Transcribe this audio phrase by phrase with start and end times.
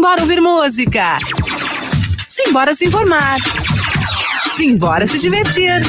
[0.00, 1.18] Simbora ouvir música.
[2.26, 3.36] Simbora se informar.
[4.56, 5.82] Simbora se divertir.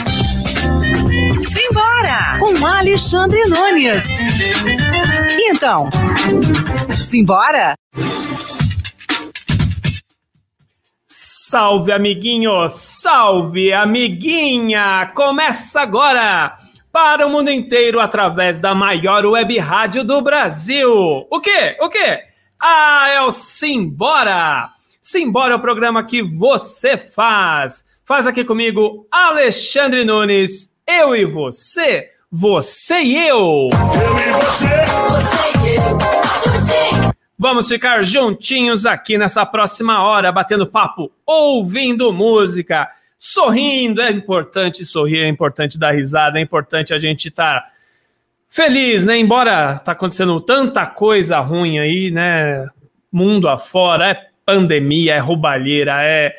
[1.38, 2.38] Simbora!
[2.38, 4.04] Com Alexandre Nunes.
[5.40, 5.88] E então,
[6.90, 7.76] simbora?
[11.08, 12.70] Salve, amiguinho!
[12.70, 15.10] Salve, amiguinha!
[15.16, 16.58] Começa agora!
[16.92, 20.92] Para o mundo inteiro através da maior web rádio do Brasil.
[21.32, 21.78] O quê?
[21.80, 22.31] O quê?
[22.64, 24.70] Ah, é o Simbora!
[25.02, 27.84] Simbora é o programa que você faz.
[28.06, 30.70] Faz aqui comigo, Alexandre Nunes.
[30.86, 32.12] Eu e você.
[32.32, 33.70] Você e eu.
[33.72, 34.68] Eu e você.
[35.10, 37.12] Você e eu.
[37.36, 44.04] Vamos ficar juntinhos aqui nessa próxima hora, batendo papo, ouvindo música, sorrindo.
[44.04, 47.62] É importante sorrir, é importante dar risada, é importante a gente estar.
[47.62, 47.72] Tá
[48.52, 49.18] feliz, né?
[49.18, 52.68] Embora tá acontecendo tanta coisa ruim aí, né?
[53.10, 56.36] Mundo afora, é pandemia, é roubalheira, é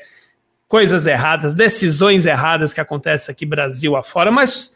[0.69, 4.73] coisas erradas, decisões erradas que acontecem aqui Brasil afora, mas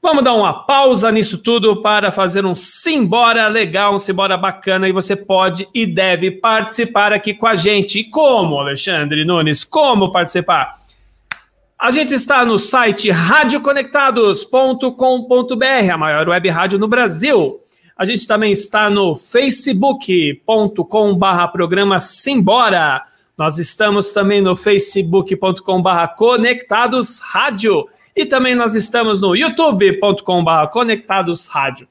[0.00, 4.92] vamos dar uma pausa nisso tudo para fazer um simbora legal, um simbora bacana e
[4.92, 8.00] você pode e deve participar aqui com a gente.
[8.00, 9.64] E como, Alexandre Nunes?
[9.64, 10.72] Como participar?
[11.78, 17.60] A gente está no site radioconectados.com.br, a maior web rádio no Brasil.
[17.94, 23.04] A gente também está no facebook.com/barra programa Simbora.
[23.36, 31.86] Nós estamos também no facebook.com/barra Conectados Rádio e também nós estamos no youtube.com/barra Conectados Rádio.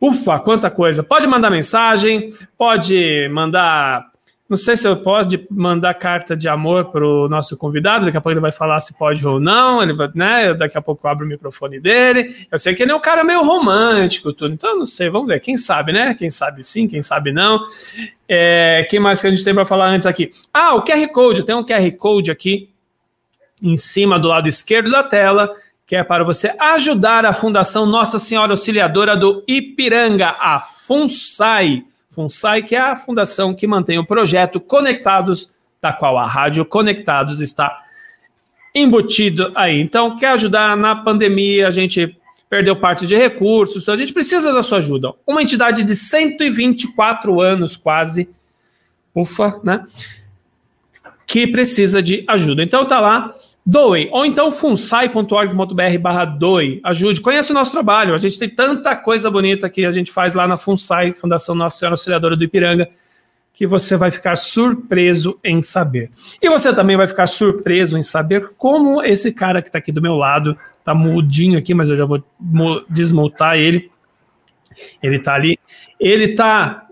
[0.00, 1.04] Ufa, quanta coisa!
[1.04, 4.09] Pode mandar mensagem, pode mandar
[4.50, 8.20] não sei se eu pode mandar carta de amor para o nosso convidado, daqui a
[8.20, 10.52] pouco ele vai falar se pode ou não, ele vai, né?
[10.54, 12.34] Daqui a pouco eu abro o microfone dele.
[12.50, 14.52] Eu sei que ele é um cara meio romântico, tudo.
[14.52, 15.38] Então, não sei, vamos ver.
[15.38, 16.14] Quem sabe, né?
[16.14, 17.62] Quem sabe sim, quem sabe não.
[18.28, 20.32] É, quem mais que a gente tem para falar antes aqui?
[20.52, 21.44] Ah, o QR Code.
[21.44, 22.70] Tem um QR Code aqui
[23.62, 25.54] em cima do lado esquerdo da tela,
[25.86, 31.84] que é para você ajudar a Fundação Nossa Senhora Auxiliadora do Ipiranga, a FUNSAI.
[32.10, 35.50] FUNSAI, que é a fundação que mantém o projeto Conectados,
[35.80, 37.84] da qual a Rádio Conectados está
[38.74, 39.80] embutido aí.
[39.80, 42.16] Então, quer ajudar na pandemia, a gente
[42.48, 45.12] perdeu parte de recursos, a gente precisa da sua ajuda.
[45.24, 48.28] Uma entidade de 124 anos quase,
[49.14, 49.84] ufa, né?
[51.24, 52.64] Que precisa de ajuda.
[52.64, 53.32] Então tá lá,
[53.64, 58.96] doe, ou então funsai.org.br barra doe, ajude, conheça o nosso trabalho, a gente tem tanta
[58.96, 62.88] coisa bonita que a gente faz lá na FUNSAI, Fundação Nossa Senhora Auxiliadora do Ipiranga,
[63.52, 66.10] que você vai ficar surpreso em saber.
[66.40, 70.00] E você também vai ficar surpreso em saber como esse cara que está aqui do
[70.00, 72.24] meu lado, tá mudinho aqui, mas eu já vou
[72.88, 73.90] desmontar ele,
[75.02, 75.58] ele tá ali,
[75.98, 76.86] ele tá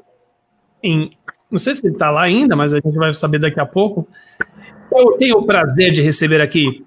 [0.82, 1.10] em,
[1.50, 4.06] não sei se ele tá lá ainda, mas a gente vai saber daqui a pouco,
[4.90, 6.84] eu tenho o prazer de receber aqui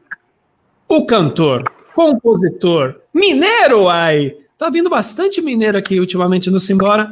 [0.87, 1.63] o cantor,
[1.93, 4.35] compositor, mineiro, ai!
[4.57, 7.09] Tá vindo bastante mineiro aqui ultimamente no Simbora.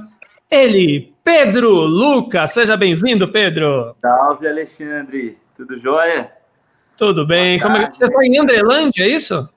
[0.51, 2.45] Ele, Pedro Luca.
[2.45, 3.95] Seja bem-vindo, Pedro.
[4.01, 5.37] Salve, Alexandre.
[5.55, 6.31] Tudo jóia?
[6.97, 7.59] Tudo bem.
[7.59, 7.91] Como é...
[7.91, 9.49] Você está em Andrelândia, é isso?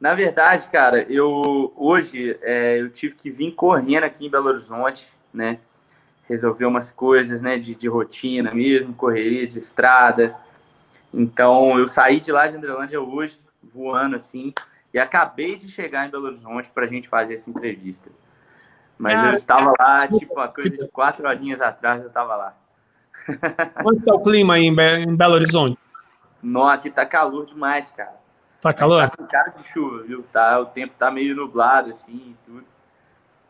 [0.00, 5.08] Na verdade, cara, eu hoje é, eu tive que vir correndo aqui em Belo Horizonte,
[5.32, 5.58] né?
[6.28, 10.34] Resolver umas coisas, né, de, de rotina mesmo, correria de estrada.
[11.18, 13.40] Então, eu saí de lá de Andrelândia hoje,
[13.72, 14.52] voando assim,
[14.92, 18.10] e acabei de chegar em Belo Horizonte para a gente fazer essa entrevista.
[18.98, 22.54] Mas eu estava lá, tipo, uma coisa de quatro horinhas atrás eu estava lá.
[23.82, 25.78] Como está o clima aí em, Belo Horizonte?
[26.42, 28.16] Não, aqui tá calor demais, cara.
[28.60, 29.08] Tá calor?
[29.08, 30.22] Tá com cara de chuva, viu?
[30.30, 32.64] Tá, o tempo tá meio nublado, assim, tudo.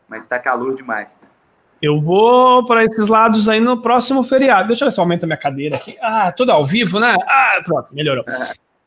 [0.07, 1.36] Mas tá calor demais, cara.
[1.81, 4.67] Eu vou para esses lados aí no próximo feriado.
[4.67, 5.95] Deixa eu ver se aumenta minha cadeira aqui.
[6.01, 7.15] Ah, tudo ao vivo, né?
[7.27, 8.25] Ah, pronto, melhorou.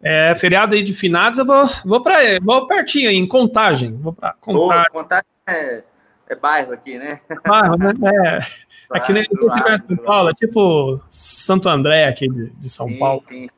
[0.03, 3.95] É, feriado aí de finados, eu vou, vou para vou pertinho aí, em contagem.
[3.97, 4.87] Vou para contagem.
[4.91, 5.83] Oh, contagem é,
[6.29, 7.21] é, bairro aqui, né?
[7.47, 7.93] Bairro, né?
[8.05, 8.39] É,
[8.97, 12.89] é que nem você conhece São Paulo, é tipo Santo André aqui de, de São
[12.89, 13.23] sim, Paulo.
[13.29, 13.49] Sim.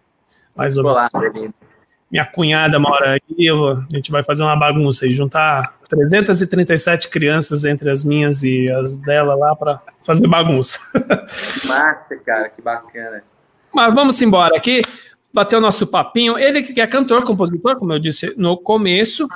[0.54, 1.10] Mais ou menos
[2.12, 7.64] minha cunhada mora aí, eu, a gente vai fazer uma bagunça e juntar 337 crianças
[7.64, 10.78] entre as minhas e as dela lá para fazer bagunça.
[11.66, 13.24] Massa, cara, que bacana.
[13.72, 14.82] Mas vamos embora aqui,
[15.32, 16.38] bater o nosso papinho.
[16.38, 19.26] Ele que é cantor, compositor, como eu disse no começo.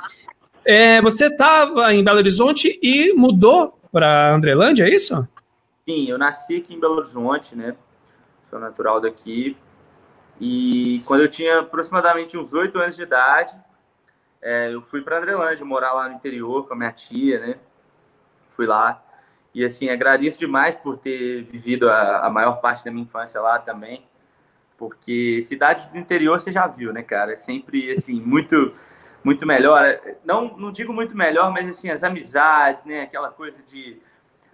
[0.63, 5.27] É, você estava em Belo Horizonte e mudou para Andrelândia, é isso?
[5.83, 7.75] Sim, eu nasci aqui em Belo Horizonte, né?
[8.43, 9.57] Sou natural daqui,
[10.39, 13.57] e quando eu tinha aproximadamente uns oito anos de idade,
[14.41, 17.55] é, eu fui para Andrelândia, morar lá no interior com a minha tia, né?
[18.49, 19.03] Fui lá.
[19.53, 23.57] E assim, agradeço demais por ter vivido a, a maior parte da minha infância lá
[23.57, 24.05] também.
[24.77, 27.33] Porque cidade do interior você já viu, né, cara?
[27.33, 28.73] É sempre assim, muito
[29.23, 29.83] muito melhor.
[30.23, 33.01] Não, não digo muito melhor, mas assim, as amizades, né?
[33.01, 33.99] Aquela coisa de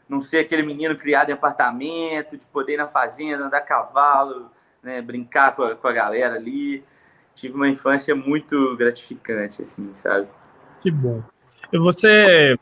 [0.07, 4.49] não ser aquele menino criado em apartamento, de poder ir na fazenda, andar a cavalo,
[4.83, 5.01] né?
[5.01, 6.83] brincar com a, com a galera ali.
[7.33, 10.27] Tive uma infância muito gratificante, assim, sabe?
[10.79, 11.23] Que bom.
[11.71, 12.57] E você,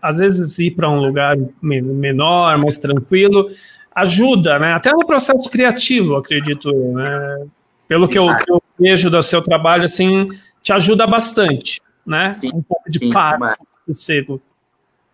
[0.00, 3.50] às vezes, ir para um lugar menor, mais tranquilo,
[3.94, 4.72] ajuda, né?
[4.72, 7.46] Até no processo criativo, acredito eu, né?
[7.86, 10.28] Pelo que eu, que eu, vejo do seu trabalho, assim,
[10.62, 12.32] te ajuda bastante, né?
[12.32, 14.40] Sim, um pouco de sim, paz, sossego.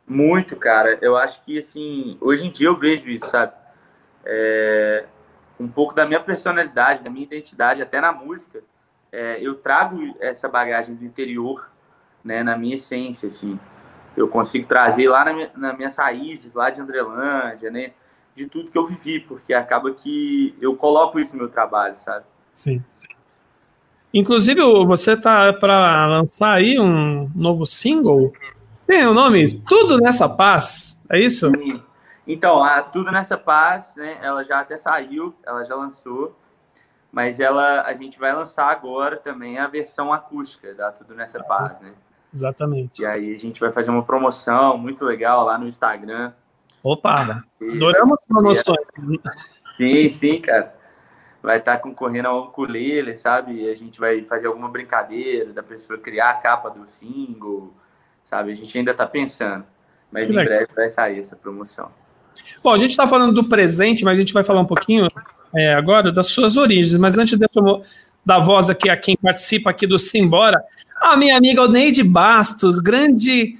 [0.06, 0.98] Muito, cara.
[1.02, 3.52] Eu acho que, assim, hoje em dia eu vejo isso, sabe?
[4.24, 5.04] É,
[5.60, 8.62] um pouco da minha personalidade, da minha identidade, até na música.
[9.12, 11.70] É, eu trago essa bagagem do interior,
[12.24, 13.60] né, na minha essência, assim.
[14.16, 17.92] Eu consigo trazer lá na minha, nas minhas raízes, lá de Andrelândia, né?
[18.34, 22.24] De tudo que eu vivi, porque acaba que eu coloco isso no meu trabalho, sabe?
[22.50, 22.82] Sim.
[24.12, 28.32] Inclusive, você tá para lançar aí um novo single.
[28.86, 31.50] Tem o nome Tudo Nessa Paz, é isso?
[31.50, 31.82] Sim.
[32.32, 36.36] Então, a Tudo Nessa Paz, né, ela já até saiu, ela já lançou,
[37.10, 41.80] mas ela, a gente vai lançar agora também a versão acústica da Tudo Nessa Paz,
[41.80, 41.92] né?
[42.32, 43.02] Exatamente.
[43.02, 46.32] E aí a gente vai fazer uma promoção muito legal lá no Instagram.
[46.82, 48.86] Opa, adoramos promoções.
[49.76, 50.80] Sim, sim, cara
[51.42, 53.62] vai estar tá concorrendo ao ukulele, sabe?
[53.62, 57.72] E a gente vai fazer alguma brincadeira da pessoa criar a capa do single,
[58.22, 58.52] sabe?
[58.52, 59.64] A gente ainda está pensando,
[60.10, 60.54] mas que em legal.
[60.54, 61.90] breve vai sair essa promoção.
[62.62, 65.06] Bom, a gente está falando do presente, mas a gente vai falar um pouquinho
[65.54, 66.96] é, agora das suas origens.
[66.98, 67.82] Mas antes de eu
[68.24, 70.62] dar voz aqui a quem participa aqui do Simbora,
[71.00, 73.56] a minha amiga Neide Bastos, grande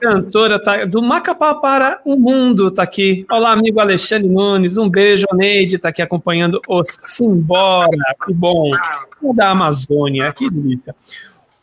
[0.00, 3.24] cantora tá, do Macapá para o mundo, tá aqui.
[3.30, 7.88] Olá, amigo Alexandre Nunes, um beijo, Neide, tá aqui acompanhando o Simbora,
[8.24, 8.70] que bom.
[9.34, 10.94] Da Amazônia, que delícia.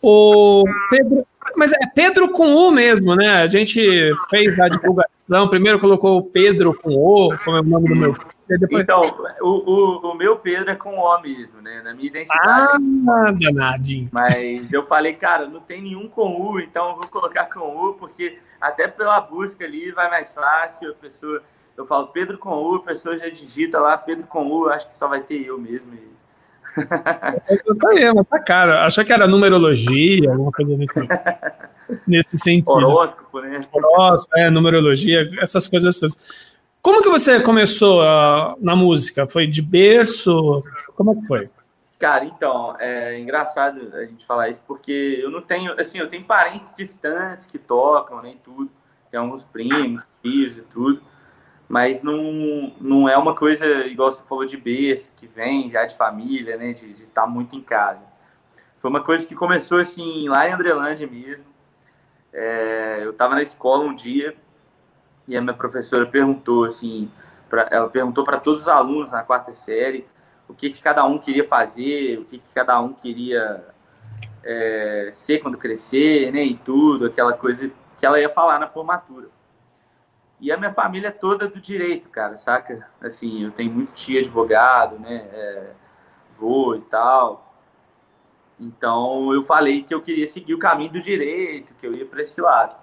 [0.01, 3.41] O Pedro, mas é Pedro com U mesmo, né?
[3.41, 3.81] A gente
[4.29, 8.15] fez a divulgação, primeiro colocou o Pedro com O, como é o nome do meu
[8.57, 8.83] depois...
[8.83, 9.01] Então,
[9.41, 11.81] o, o, o, meu Pedro é com O mesmo, né?
[11.83, 12.83] Na minha identidade.
[13.09, 14.09] Ah, danadinho.
[14.11, 17.93] Mas eu falei, cara, não tem nenhum com U, então eu vou colocar com U,
[17.93, 21.41] porque até pela busca ali vai mais fácil, a pessoa.
[21.77, 24.95] Eu falo Pedro com U, a pessoa já digita lá Pedro com U, acho que
[24.95, 25.93] só vai ter eu mesmo.
[25.93, 26.20] eu
[28.16, 28.86] mas tá cara.
[28.86, 31.00] Achei que era numerologia, alguma coisa nesse,
[32.08, 32.72] nesse sentido.
[32.72, 33.66] Horóscopo, né?
[33.72, 36.00] Horóscopo, é, numerologia, essas coisas.
[36.81, 39.28] Como que você começou uh, na música?
[39.28, 40.63] Foi de berço?
[40.96, 41.50] Como é que foi?
[42.00, 46.24] Cara, então, é engraçado a gente falar isso, porque eu não tenho, assim, eu tenho
[46.24, 48.72] parentes distantes que tocam, nem né, tudo.
[49.12, 51.02] Tem alguns primos, filhos e tudo.
[51.71, 55.95] Mas não, não é uma coisa, igual você falou, de berço, que vem já de
[55.95, 56.73] família, né?
[56.73, 58.01] De estar tá muito em casa.
[58.81, 61.45] Foi uma coisa que começou, assim, lá em Andrelândia mesmo.
[62.33, 64.35] É, eu estava na escola um dia,
[65.25, 67.09] e a minha professora perguntou assim,
[67.50, 70.06] pra, ela perguntou para todos os alunos na quarta série
[70.50, 73.65] o que, que cada um queria fazer, o que, que cada um queria
[74.44, 79.29] é, ser quando crescer, né, e tudo, aquela coisa que ela ia falar na formatura.
[80.41, 82.89] E a minha família é toda do direito, cara, saca?
[83.00, 85.71] Assim, eu tenho muito tia advogado, né, é,
[86.36, 87.55] vô e tal.
[88.60, 92.24] Então eu falei que eu queria seguir o caminho do direito, que eu ia para
[92.24, 92.75] esse lado.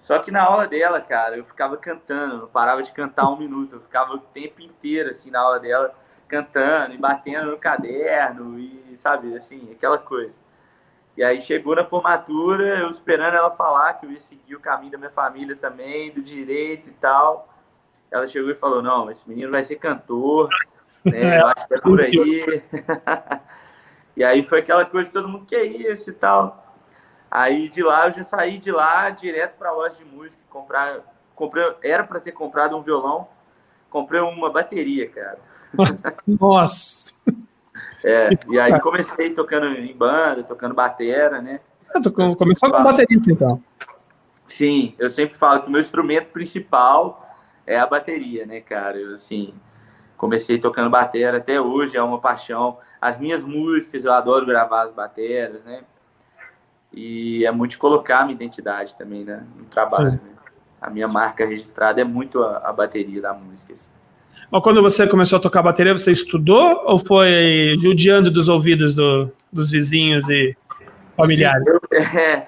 [0.00, 3.74] Só que na aula dela, cara, eu ficava cantando, não parava de cantar um minuto,
[3.76, 5.94] eu ficava o tempo inteiro, assim, na aula dela,
[6.26, 10.32] cantando e batendo no caderno e, sabe, assim, aquela coisa.
[11.18, 14.92] E aí chegou na formatura, eu esperando ela falar que eu ia seguir o caminho
[14.92, 17.52] da minha família também, do direito e tal.
[18.08, 20.48] Ela chegou e falou, não, esse menino vai ser cantor,
[21.04, 22.62] né, eu acho que é por aí.
[24.16, 26.76] e aí foi aquela coisa que todo mundo quer isso e tal.
[27.28, 31.00] Aí de lá eu já saí de lá direto para a loja de música, comprar,
[31.34, 33.26] comprei, era para ter comprado um violão,
[33.90, 35.40] comprei uma bateria, cara.
[36.24, 37.12] Nossa.
[38.04, 41.60] É, e aí comecei tocando em banda, tocando batera, né?
[41.94, 43.62] Ah, tu começou com baterista então.
[44.46, 47.26] Sim, eu sempre falo que o meu instrumento principal
[47.66, 48.96] é a bateria, né, cara?
[48.96, 49.54] Eu assim,
[50.16, 52.78] comecei tocando batera até hoje, é uma paixão.
[53.00, 55.82] As minhas músicas, eu adoro gravar as bateras, né?
[56.92, 59.44] E é muito colocar a minha identidade também, né?
[59.56, 60.12] No trabalho.
[60.12, 60.20] Né?
[60.80, 63.72] A minha marca registrada é muito a, a bateria da música.
[63.72, 63.90] Assim.
[64.50, 69.30] Mas quando você começou a tocar bateria, você estudou ou foi judiando dos ouvidos do,
[69.52, 70.56] dos vizinhos e
[71.16, 71.64] familiares?
[71.64, 72.46] Sim, eu, é,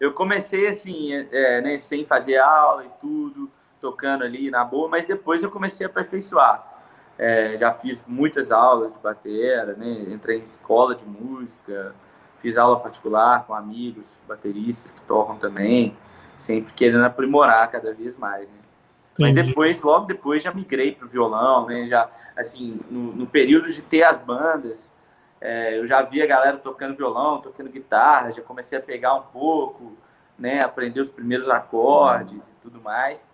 [0.00, 3.48] eu comecei assim, é, né, sem fazer aula e tudo,
[3.80, 6.72] tocando ali na boa, mas depois eu comecei a aperfeiçoar.
[7.16, 10.06] É, já fiz muitas aulas de bateria, né?
[10.08, 11.94] entrei em escola de música,
[12.42, 15.96] fiz aula particular com amigos, bateristas que tocam também,
[16.40, 18.50] sempre querendo aprimorar cada vez mais.
[18.50, 18.56] Né?
[19.18, 21.86] Mas depois, logo depois, já migrei para o violão, né?
[21.86, 24.92] Já, assim, no, no, período de ter as bandas,
[25.40, 29.22] é, eu já via a galera tocando violão, tocando guitarra, já comecei a pegar um
[29.22, 29.92] pouco,
[30.38, 30.62] né?
[30.62, 33.28] Aprender os primeiros acordes e tudo mais.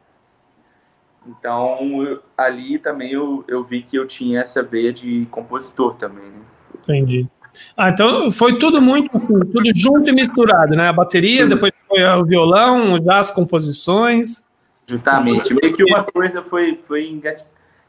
[1.26, 6.24] Então, eu, ali também eu, eu vi que eu tinha essa veia de compositor também,
[6.24, 6.40] né?
[6.74, 7.28] Entendi.
[7.76, 10.88] Ah, então foi tudo muito assim, tudo junto e misturado, né?
[10.88, 14.44] A bateria, depois foi o violão, já as composições.
[14.90, 17.16] Justamente, meio que uma coisa foi, foi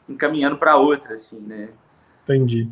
[0.07, 1.69] encaminhando para outra, assim, né?
[2.23, 2.69] Entendi.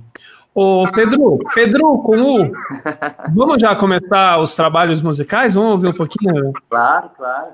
[0.54, 2.52] Ô, Pedro, Pedro, com U,
[3.34, 5.56] vamos já começar os trabalhos musicais?
[5.56, 6.54] Vamos ouvir um pouquinho?
[6.70, 7.54] Claro, claro.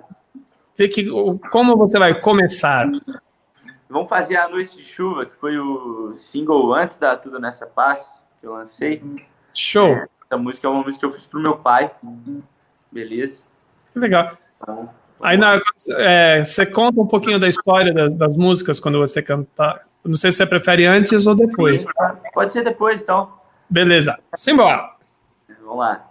[0.75, 1.07] Que,
[1.49, 2.85] como você vai começar?
[3.89, 8.05] Vamos fazer a Noite de Chuva, que foi o single antes da Tudo Nessa Paz,
[8.41, 9.01] que eu lancei.
[9.53, 9.87] Show!
[9.93, 11.89] É, essa música é uma música que eu fiz pro meu pai.
[12.91, 13.37] Beleza?
[13.93, 14.37] Que legal.
[14.61, 14.89] Então,
[15.21, 15.59] Aí na,
[15.97, 19.81] é, você conta um pouquinho da história das, das, músicas quando você cantar.
[20.03, 21.85] Não sei se você prefere antes ou depois.
[22.33, 23.29] Pode ser depois, então.
[23.69, 24.19] Beleza.
[24.35, 24.91] Simbora.
[25.61, 26.05] Vamos lá.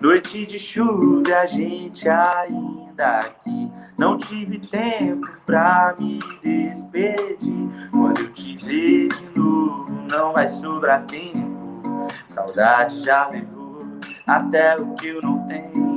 [0.00, 3.70] Noite de chuva, a gente ainda aqui.
[3.96, 7.88] Não tive tempo pra me despedir.
[7.90, 11.51] Quando eu te ver de novo, não vai sobrar tempo.
[12.28, 13.86] Saudade já levou
[14.26, 15.96] até o que eu não tenho.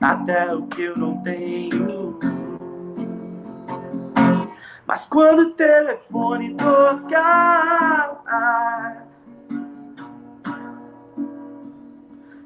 [0.00, 2.18] Até o que eu não tenho.
[4.86, 7.84] Mas quando o telefone tocar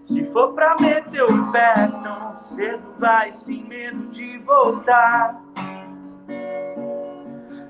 [0.09, 5.39] Se for pra meter o pé tão cedo, vai sem medo de voltar.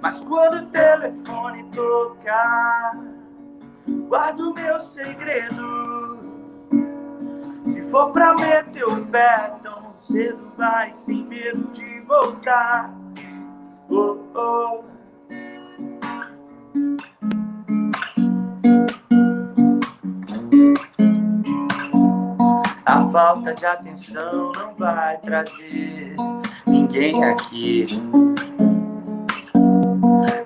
[0.01, 2.97] Mas quando o telefone tocar,
[4.09, 6.19] guardo meu segredo.
[7.65, 12.91] Se for pra meter o pé tão cedo, vai sem medo de voltar.
[13.91, 14.85] Oh, oh.
[22.87, 26.17] A falta de atenção não vai trazer
[26.67, 27.85] ninguém aqui.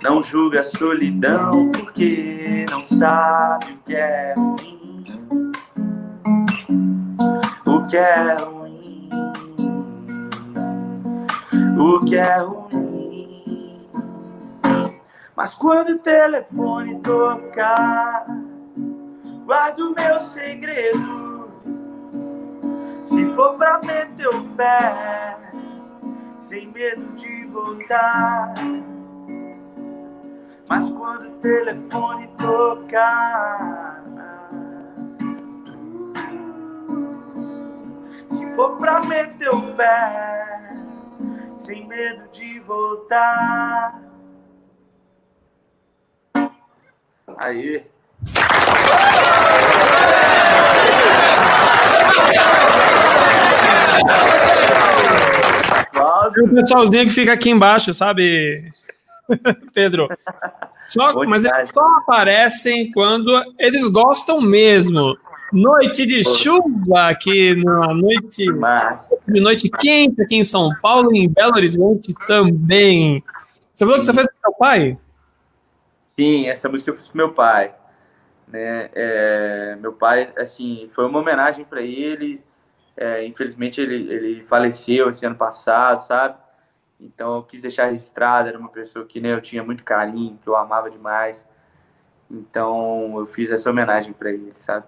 [0.02, 5.52] Não julga a solidão porque não sabe o que é ruim.
[7.66, 9.11] O que é ruim.
[11.78, 13.83] O que é ruim.
[15.37, 18.26] Mas quando o telefone tocar,
[19.47, 21.23] guardo meu segredo
[23.12, 25.37] se for pra meter o pé,
[26.40, 28.54] sem medo de voltar.
[30.72, 34.02] Mas quando o telefone tocar,
[38.30, 40.74] se for pra meter o pé,
[41.58, 44.00] sem medo de voltar.
[47.36, 47.84] Aí.
[56.38, 58.72] Um pessoalzinho que fica aqui embaixo, sabe,
[59.74, 60.08] Pedro?
[60.88, 65.16] Só, mas eles só aparecem quando eles gostam mesmo.
[65.52, 68.46] Noite de chuva aqui na noite
[69.28, 73.22] de noite quente aqui em São Paulo e em Belo Horizonte também.
[73.74, 74.98] Você falou que você fez com seu pai?
[76.16, 77.74] Sim, essa música eu fiz com meu pai.
[78.48, 78.88] Né?
[78.94, 82.42] É, meu pai, assim, foi uma homenagem para ele
[82.96, 86.36] é, infelizmente ele, ele faleceu esse ano passado, sabe?
[87.02, 90.49] Então eu quis deixar registrado, era uma pessoa que né, eu tinha muito carinho, que
[90.49, 91.47] eu amava demais.
[92.30, 94.87] Então eu fiz essa homenagem para ele, sabe?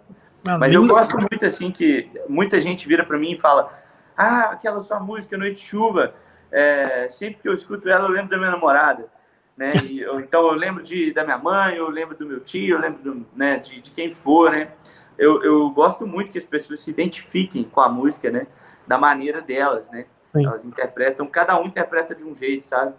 [0.58, 3.72] Mas eu gosto muito assim que muita gente vira para mim e fala:
[4.16, 6.14] "Ah, aquela sua música Noite de Chuva,
[6.52, 9.08] é, sempre que eu escuto ela eu lembro da minha namorada".
[9.56, 9.72] Né?
[9.90, 13.02] Eu, então eu lembro de, da minha mãe, eu lembro do meu tio, eu lembro
[13.02, 14.72] do, né, de, de quem for, né?
[15.18, 18.46] eu, eu gosto muito que as pessoas se identifiquem com a música, né?
[18.86, 20.06] Da maneira delas, né?
[20.34, 20.46] Sim.
[20.46, 22.92] Elas interpretam, cada um interpreta de um jeito, sabe?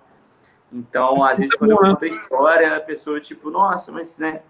[0.72, 4.42] Então, Sim, às vezes, quando eu conto a história, a pessoa, tipo, nossa, mas, né?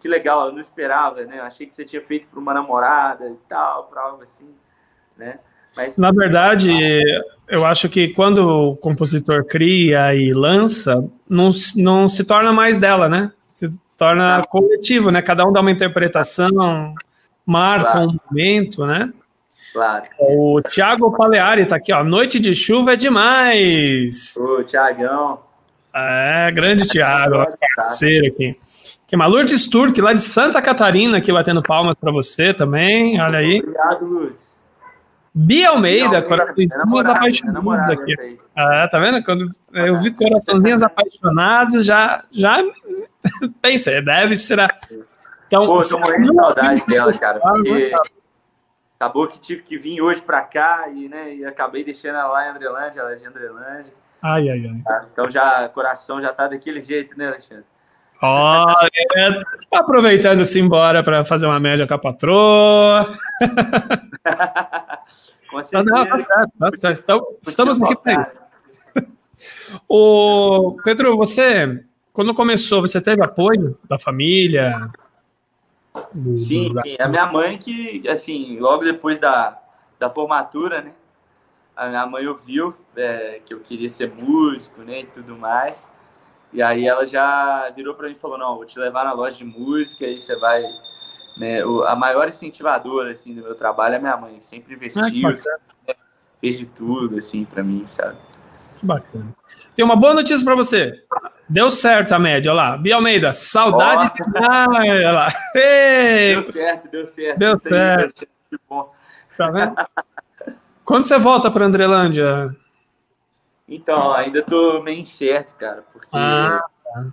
[0.00, 1.38] Que legal, eu não esperava, né?
[1.38, 4.48] Eu achei que você tinha feito para uma namorada e tal, para algo assim,
[5.16, 5.38] né?
[5.74, 6.70] Mas, Na verdade,
[7.48, 13.08] eu acho que quando o compositor cria e lança, não, não se torna mais dela,
[13.08, 13.32] né?
[13.40, 15.20] Se torna coletivo, né?
[15.22, 16.94] Cada um dá uma interpretação,
[17.44, 18.10] marca claro.
[18.10, 19.12] um momento, né?
[19.74, 20.04] Claro.
[20.20, 22.04] O Thiago Paleari tá aqui, ó.
[22.04, 24.36] Noite de chuva é demais.
[24.36, 25.40] Ô, Thiagão.
[25.92, 28.56] É, grande Thiago, nosso parceiro aqui.
[29.08, 33.20] Que Lourdes Turk, lá de Santa Catarina, aqui batendo palmas para você também.
[33.20, 33.58] Olha aí.
[33.58, 34.54] Obrigado, Lourdes.
[35.34, 38.38] Bia Almeida, coraçõezinhos apaixonados aqui.
[38.54, 39.24] Ah, tá vendo?
[39.24, 42.62] Quando eu vi coraçãozinhos apaixonados, já, já
[43.60, 44.60] pensei, deve ser.
[45.48, 47.92] Então, Pô, tô morrendo de saudade dela, cara, porque
[49.04, 52.46] acabou que tive que vir hoje para cá e, né, e acabei deixando ela lá
[52.46, 53.92] em Andrelândia, ela é de Andrelândia.
[54.22, 54.80] Ai, ai, ai.
[54.82, 57.64] Tá, então já, coração já tá daquele jeito, né, Alexandre?
[58.22, 63.12] Olha, tá aproveitando-se embora para fazer uma média com a patroa.
[65.50, 65.84] com certeza.
[65.84, 67.02] Não, tá certo, tá certo.
[67.02, 68.40] Então, estamos aqui para isso.
[69.86, 71.84] O Pedro, você,
[72.14, 74.90] quando começou, você teve apoio da família?
[76.36, 76.96] Sim, sim.
[76.98, 79.60] A minha mãe que, assim, logo depois da,
[79.98, 80.92] da formatura, né?
[81.76, 85.84] A minha mãe ouviu é, que eu queria ser músico, né, e tudo mais.
[86.52, 89.36] E aí ela já virou para mim e falou: Não, vou te levar na loja
[89.36, 90.62] de música, aí você vai.
[91.36, 95.94] Né, o, a maior incentivadora assim, do meu trabalho é minha mãe, sempre investiu, ah,
[96.40, 98.16] fez de tudo assim para mim, sabe?
[98.78, 99.34] Que bacana.
[99.74, 101.04] Tem uma boa notícia para você.
[101.48, 102.76] Deu certo a média, olha lá.
[102.76, 104.10] Bia Almeida, saudade.
[104.36, 105.28] Ah, olha lá.
[105.54, 106.34] Ei.
[106.34, 107.38] Deu certo, deu certo.
[107.38, 108.26] Deu certo.
[108.48, 108.88] Que bom.
[109.36, 109.74] Tá vendo?
[110.84, 112.54] Quando você volta para Andrelândia?
[113.68, 117.06] Então, ainda tô meio incerto, cara, porque ah, tá.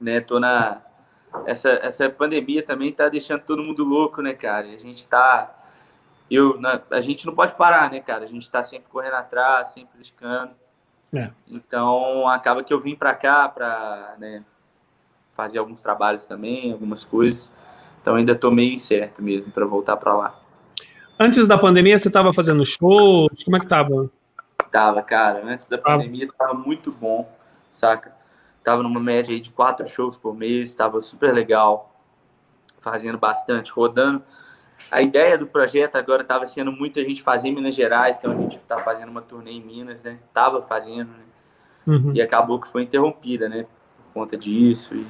[0.00, 0.82] né, tô na
[1.46, 4.66] essa essa pandemia também tá deixando todo mundo louco, né, cara?
[4.66, 5.52] A gente tá
[6.30, 8.24] eu na, a gente não pode parar, né, cara?
[8.24, 10.54] A gente tá sempre correndo atrás, sempre buscando.
[11.14, 11.30] É.
[11.48, 14.42] Então, acaba que eu vim para cá para, né,
[15.34, 17.50] fazer alguns trabalhos também, algumas coisas.
[18.00, 20.40] Então, ainda tô meio incerto mesmo para voltar para lá.
[21.18, 23.44] Antes da pandemia, você estava fazendo shows?
[23.44, 24.10] Como é que tava?
[24.70, 25.42] Tava, cara.
[25.44, 27.30] Antes da pandemia tava muito bom,
[27.70, 28.12] saca?
[28.64, 31.94] Tava numa média aí de quatro shows por mês, tava super legal,
[32.80, 34.22] fazendo bastante, rodando.
[34.90, 38.32] A ideia do projeto agora tava sendo muito a gente fazer em Minas Gerais, então
[38.32, 40.18] a gente tá fazendo uma turnê em Minas, né?
[40.32, 41.24] Tava fazendo, né?
[41.86, 42.12] Uhum.
[42.14, 43.66] E acabou que foi interrompida, né?
[43.96, 44.94] Por conta disso.
[44.94, 45.06] E...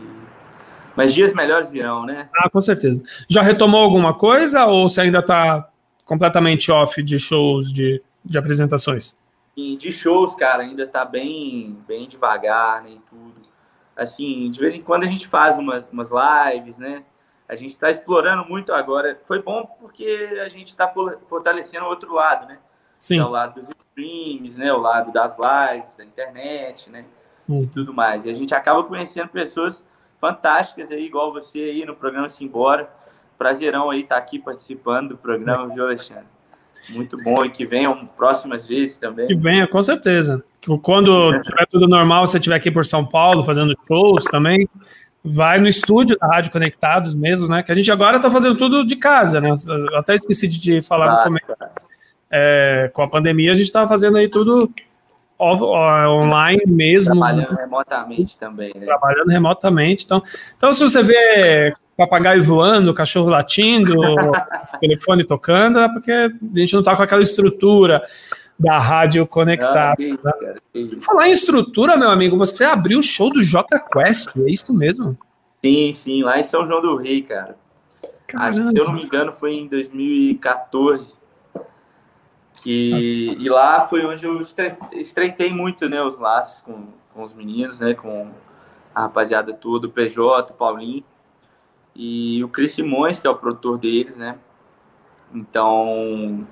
[0.96, 2.28] Mas dias melhores virão, né?
[2.36, 3.02] Ah, com certeza.
[3.28, 5.68] Já retomou alguma coisa ou você ainda tá
[6.04, 9.16] completamente off de shows, de, de apresentações?
[9.56, 13.34] E de shows, cara, ainda tá bem, bem devagar, né, tudo.
[13.96, 17.04] Assim, de vez em quando a gente faz umas, umas lives, né?
[17.48, 19.20] A gente está explorando muito agora.
[19.26, 20.90] Foi bom porque a gente está
[21.26, 22.58] fortalecendo o outro lado, né?
[22.98, 23.18] Sim.
[23.18, 24.72] É o lado dos streams, né?
[24.72, 27.04] O lado das lives, da internet, né?
[27.48, 27.64] Hum.
[27.64, 28.24] E tudo mais.
[28.24, 29.84] E a gente acaba conhecendo pessoas
[30.18, 32.88] fantásticas aí, igual você aí no programa Simbora.
[33.36, 36.34] Prazerão aí estar tá aqui participando do programa, viu, Alexandre?
[36.90, 39.26] Muito bom e que venham próximas vezes também.
[39.26, 40.44] Que venha, com certeza.
[40.82, 44.68] Quando tiver tudo normal, você estiver aqui por São Paulo fazendo shows também,
[45.24, 47.62] vai no estúdio da Rádio Conectados mesmo, né?
[47.62, 49.54] Que a gente agora está fazendo tudo de casa, né?
[49.66, 51.74] Eu até esqueci de falar claro, no começo.
[52.30, 54.70] É, com a pandemia, a gente estava fazendo aí tudo
[55.38, 57.14] off, online mesmo.
[57.14, 58.84] Trabalhando remotamente também, né?
[58.84, 60.04] Trabalhando remotamente.
[60.04, 60.22] Então,
[60.56, 63.94] então se você vê papagaio voando, cachorro latindo,
[64.80, 68.02] telefone tocando, é porque a gente não está com aquela estrutura
[68.58, 69.94] da rádio conectada.
[69.98, 70.86] Ah, né?
[71.00, 75.16] Falar em estrutura, meu amigo, você abriu o show do J Quest, é isso mesmo?
[75.62, 77.56] Sim, sim, lá em São João do Rei, cara.
[78.34, 81.14] Acho, se eu não me engano, foi em 2014.
[82.56, 84.40] Que, e lá foi onde eu
[84.92, 88.30] estreitei muito né, os laços com, com os meninos, né, com
[88.94, 91.04] a rapaziada toda, o PJ, o Paulinho
[91.94, 94.36] e o Chris Simões, que é o produtor deles, né?
[95.32, 96.46] Então,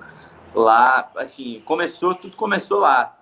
[0.55, 3.17] lá, assim, começou, tudo começou lá,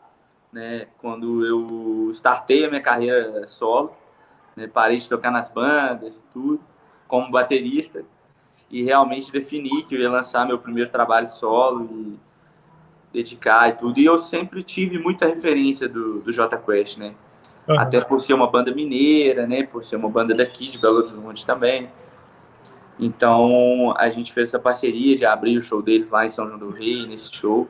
[0.52, 0.86] né?
[0.98, 3.92] Quando eu startei a minha carreira solo,
[4.56, 4.66] né?
[4.66, 6.60] parei de tocar nas bandas e tudo,
[7.06, 8.04] como baterista,
[8.70, 12.18] e realmente defini que eu ia lançar meu primeiro trabalho solo e
[13.12, 13.98] dedicar e tudo.
[13.98, 17.14] E eu sempre tive muita referência do, do J Quest, né?
[17.68, 17.78] Uhum.
[17.78, 19.64] Até por ser uma banda mineira, né?
[19.64, 21.88] Por ser uma banda daqui de Belo Horizonte também.
[23.00, 26.58] Então a gente fez essa parceria, já abri o show deles lá em São João
[26.58, 27.66] do Rei, nesse show.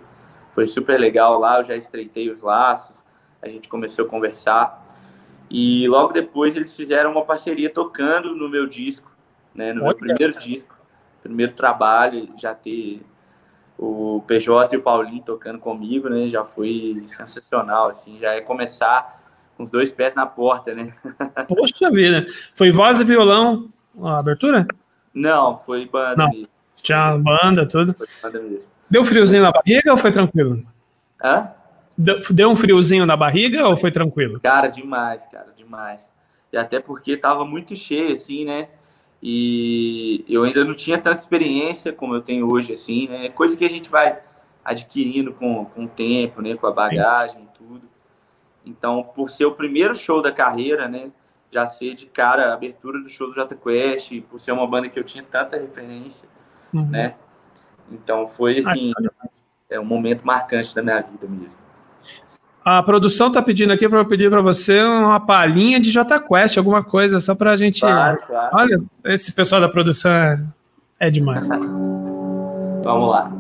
[0.55, 3.05] Foi super legal lá, eu já estreitei os laços,
[3.41, 4.85] a gente começou a conversar.
[5.49, 9.11] E logo depois eles fizeram uma parceria tocando no meu disco,
[9.55, 10.41] né, no Olha meu primeiro essa.
[10.41, 10.77] disco,
[11.23, 13.01] primeiro trabalho, já ter
[13.79, 16.29] o PJ e o Paulinho tocando comigo, né?
[16.29, 19.23] Já foi sensacional, assim, já é começar
[19.57, 20.93] com os dois pés na porta, né?
[21.49, 23.71] Poxa vida, foi voz e violão
[24.03, 24.67] a abertura?
[25.15, 26.31] Não, foi banda Não.
[26.31, 26.49] mesmo.
[26.73, 27.95] Tinha banda, tudo.
[27.95, 28.69] Foi banda mesmo.
[28.89, 30.65] Deu friozinho na barriga ou foi tranquilo?
[31.23, 31.51] Hã?
[31.97, 34.41] Deu um friozinho na barriga ou foi tranquilo?
[34.41, 36.11] Cara, demais, cara, demais.
[36.53, 38.69] E até porque tava muito cheio, assim, né?
[39.23, 43.29] E eu ainda não tinha tanta experiência como eu tenho hoje, assim, né?
[43.29, 44.19] Coisa que a gente vai
[44.65, 46.57] adquirindo com, com o tempo, né?
[46.57, 47.83] Com a bagagem e tudo.
[48.65, 51.11] Então, por ser o primeiro show da carreira, né?
[51.53, 54.89] Já ser de cara a abertura do show do Jota Quest, por ser uma banda
[54.89, 56.29] que eu tinha tanta referência,
[56.73, 56.87] uhum.
[56.89, 57.15] né?
[57.91, 58.93] Então, foi, assim,
[59.69, 61.61] é um momento marcante da minha vida mesmo.
[62.65, 66.85] A produção está pedindo aqui para pedir para você uma palhinha de J Quest, alguma
[66.85, 67.81] coisa, só para a gente.
[67.81, 68.57] Claro, claro.
[68.57, 70.45] Olha, esse pessoal da produção é,
[70.99, 71.49] é demais.
[72.85, 73.33] Vamos lá.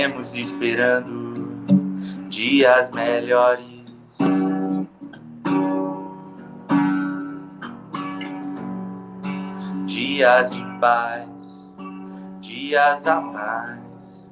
[0.00, 1.34] Vivemos esperando
[2.30, 3.66] dias melhores
[9.84, 11.74] dias de paz,
[12.40, 14.30] dias a mais,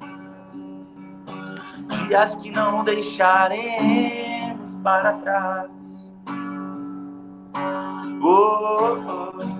[2.07, 5.69] dias que não deixaremos para trás.
[8.23, 9.58] Oh, oh.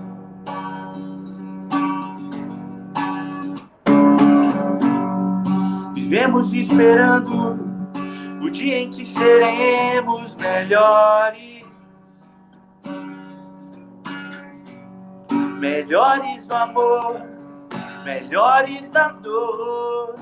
[6.10, 7.56] Vivemos esperando
[8.42, 11.64] o dia em que seremos melhores.
[15.60, 17.22] melhores no amor,
[18.02, 20.16] melhores na dor,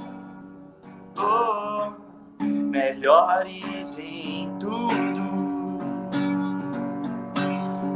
[1.17, 1.93] oh,
[2.45, 5.79] melhores em tudo.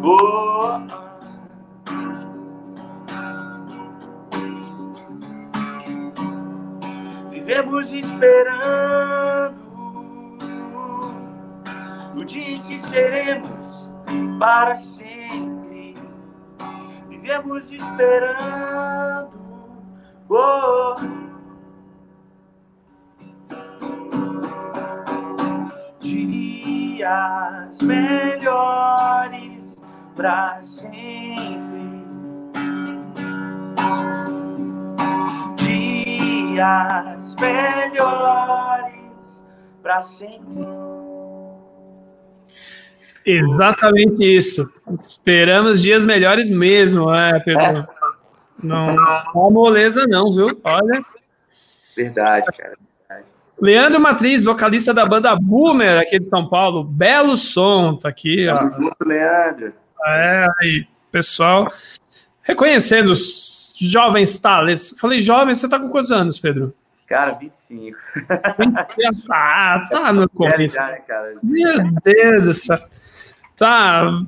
[0.02, 1.01] Oh,
[7.62, 9.62] Vivemos esperando
[12.20, 13.92] o dia em que seremos
[14.40, 15.22] para sempre
[17.22, 19.30] vivemos esperando.
[20.28, 20.96] Oh.
[26.00, 29.76] Dias melhores
[30.16, 30.61] para
[36.62, 38.94] Dias melhores
[39.82, 40.64] para sempre.
[43.26, 44.72] Exatamente isso.
[44.96, 47.62] Esperamos dias melhores mesmo, né, Pedro?
[47.62, 47.86] É.
[48.62, 50.56] Não, não moleza, não, viu?
[50.62, 51.04] Olha.
[51.96, 52.74] Verdade, cara.
[53.60, 56.84] Leandro Matriz, vocalista da banda Boomer aqui de São Paulo.
[56.84, 58.46] Belo som, tá aqui.
[58.48, 58.78] Ó.
[58.78, 59.72] Muito, Leandro.
[60.06, 61.66] É, aí, pessoal.
[62.42, 64.94] Reconhecendo os jovens talentos.
[64.98, 66.74] Falei jovem, você tá com quantos anos, Pedro?
[67.06, 67.98] Cara, 25.
[69.30, 70.78] ah, tá no começo.
[71.42, 72.78] Meu Deus do céu.
[73.56, 74.22] Tá.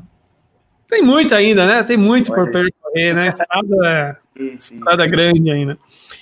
[0.89, 1.83] Tem muito ainda, né?
[1.83, 3.29] Tem muito por percorrer, né?
[3.29, 5.79] Estrada, estrada grande ainda.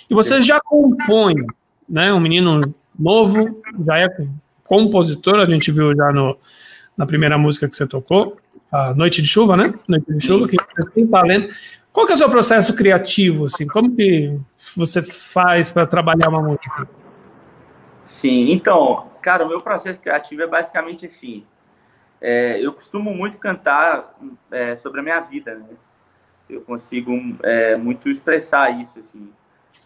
[0.09, 1.35] E você já compõe,
[1.89, 2.13] né?
[2.13, 4.09] Um menino novo, já é
[4.65, 6.39] compositor, a gente viu já no,
[6.97, 8.39] na primeira música que você tocou,
[8.71, 9.75] a Noite de Chuva, né?
[9.89, 10.57] Noite de Chuva, que
[10.95, 11.53] tem talento.
[11.93, 13.67] Qual que é o seu processo criativo, assim?
[13.67, 14.41] Como que
[14.75, 16.89] você faz para trabalhar uma música?
[18.03, 21.45] Sim, então, cara, o meu processo criativo é basicamente assim.
[22.21, 24.17] É, eu costumo muito cantar
[24.51, 25.67] é, sobre a minha vida, né?
[26.49, 29.31] Eu consigo é, muito expressar isso, assim,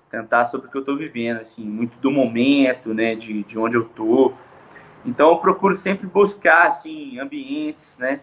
[0.08, 3.76] cantar sobre o que eu estou vivendo, assim, muito do momento, né, de, de onde
[3.76, 4.32] eu tô.
[5.04, 8.20] Então eu procuro sempre buscar, assim, ambientes, né,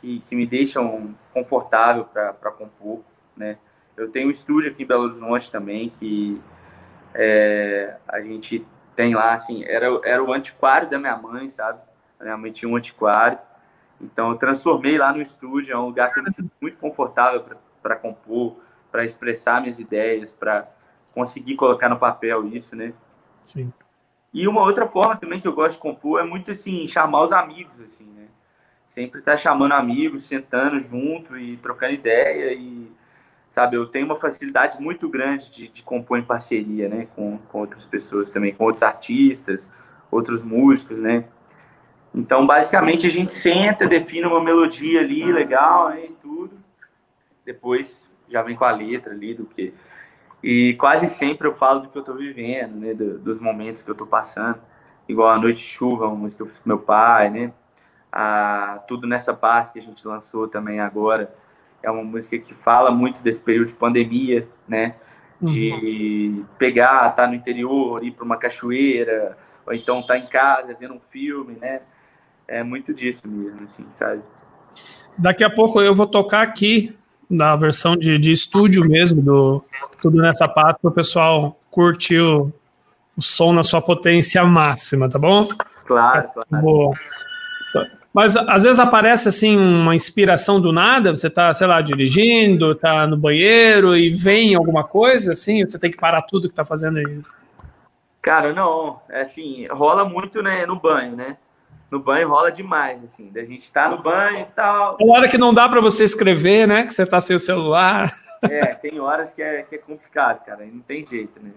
[0.00, 3.02] que, que me deixam confortável para compor,
[3.36, 3.58] né.
[3.96, 6.40] Eu tenho um estúdio aqui em Belo Horizonte também, que
[7.14, 8.66] é, a gente
[8.96, 11.80] tem lá, assim, era, era o antiquário da minha mãe, sabe?
[12.20, 13.38] Minha mãe tinha um antiquário.
[14.00, 17.44] Então, eu transformei lá no estúdio, é um lugar que eu me sinto muito confortável
[17.82, 18.56] para compor,
[18.90, 20.68] para expressar minhas ideias, para
[21.14, 22.92] conseguir colocar no papel isso, né?
[23.42, 23.72] Sim.
[24.32, 27.32] E uma outra forma também que eu gosto de compor é muito assim, chamar os
[27.32, 28.26] amigos, assim, né?
[28.84, 32.90] Sempre estar tá chamando amigos, sentando junto e trocando ideia e,
[33.54, 37.06] sabe, eu tenho uma facilidade muito grande de, de compor em parceria, né?
[37.14, 39.70] Com, com outras pessoas também, com outros artistas,
[40.10, 41.24] outros músicos, né?
[42.12, 46.50] Então, basicamente, a gente senta, define uma melodia ali, legal, né, e tudo.
[47.46, 49.72] Depois já vem com a letra ali do que.
[50.42, 53.88] E quase sempre eu falo do que eu estou vivendo, né, do, dos momentos que
[53.88, 54.58] eu estou passando.
[55.08, 57.52] igual A Noite de Chuva, uma música que eu fiz com meu pai, né?
[58.10, 61.32] A Tudo Nessa Paz, que a gente lançou também agora,
[61.84, 64.94] é uma música que fala muito desse período de pandemia, né?
[65.40, 66.44] De uhum.
[66.58, 70.74] pegar, estar tá no interior, ir para uma cachoeira, ou então estar tá em casa
[70.78, 71.80] vendo um filme, né?
[72.48, 74.22] É muito disso mesmo, assim, sabe?
[75.16, 76.96] Daqui a pouco eu vou tocar aqui
[77.28, 79.64] na versão de, de estúdio mesmo do
[80.00, 82.52] Tudo Nessa Paz para o pessoal curtir o,
[83.16, 85.48] o, som na sua potência máxima, tá bom?
[85.86, 86.92] Claro, claro.
[88.14, 93.08] Mas às vezes aparece assim uma inspiração do nada, você tá, sei lá, dirigindo, tá
[93.08, 96.98] no banheiro e vem alguma coisa assim, você tem que parar tudo que tá fazendo
[96.98, 97.20] aí.
[98.22, 101.36] Cara, não, é assim, rola muito, né, no banho, né?
[101.90, 104.96] No banho rola demais, assim, da gente tá no banho e tal.
[104.96, 108.14] Tem hora que não dá para você escrever, né, que você tá sem o celular.
[108.42, 111.50] É, tem horas que é, que é complicado, cara, não tem jeito, né?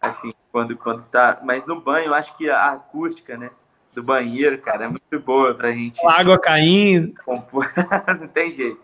[0.00, 1.40] Assim, quando, quando tá.
[1.42, 3.50] Mas no banho, eu acho que a acústica, né?
[3.94, 6.04] Do banheiro, cara, é muito boa pra gente.
[6.04, 7.14] A água caindo.
[7.24, 7.72] Compor.
[8.20, 8.80] Não tem jeito.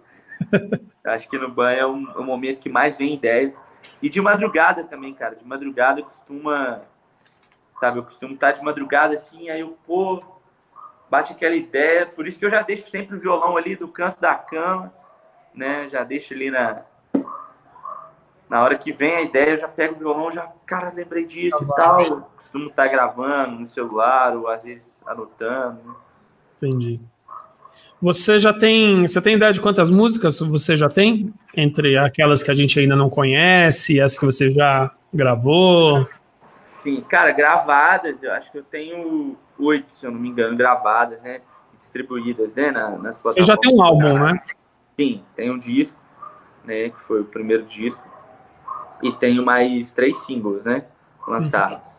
[1.05, 3.53] Acho que no banho é um, é um, momento que mais vem ideia.
[4.01, 5.35] E de madrugada também, cara.
[5.35, 6.83] De madrugada costuma.
[7.79, 10.23] Sabe, eu costumo estar de madrugada assim, aí eu, pô,
[11.11, 12.07] bate aquela ideia.
[12.07, 14.93] Por isso que eu já deixo sempre o violão ali do canto da cama,
[15.55, 15.89] né?
[15.89, 16.83] Já deixo ali na,
[18.51, 21.57] na hora que vem a ideia, eu já pego o violão, já, cara, lembrei disso
[21.59, 22.01] tá e tal.
[22.01, 25.79] Eu costumo estar gravando no celular, ou às vezes anotando.
[25.85, 25.95] Né?
[26.57, 27.01] Entendi.
[28.03, 29.07] Você já tem.
[29.07, 31.33] Você tem ideia de quantas músicas você já tem?
[31.57, 36.09] Entre aquelas que a gente ainda não conhece as que você já gravou?
[36.65, 41.23] Sim, cara, gravadas, eu acho que eu tenho oito, se eu não me engano, gravadas,
[41.23, 41.41] né?
[41.79, 42.73] Distribuídas, né?
[42.73, 44.41] Na, nas Você já tem um álbum, né?
[44.99, 45.97] Sim, tem um disco,
[46.65, 46.89] né?
[46.89, 48.10] Que foi o primeiro disco
[49.03, 50.85] e tenho mais três singles, né?
[51.27, 51.99] Lançados.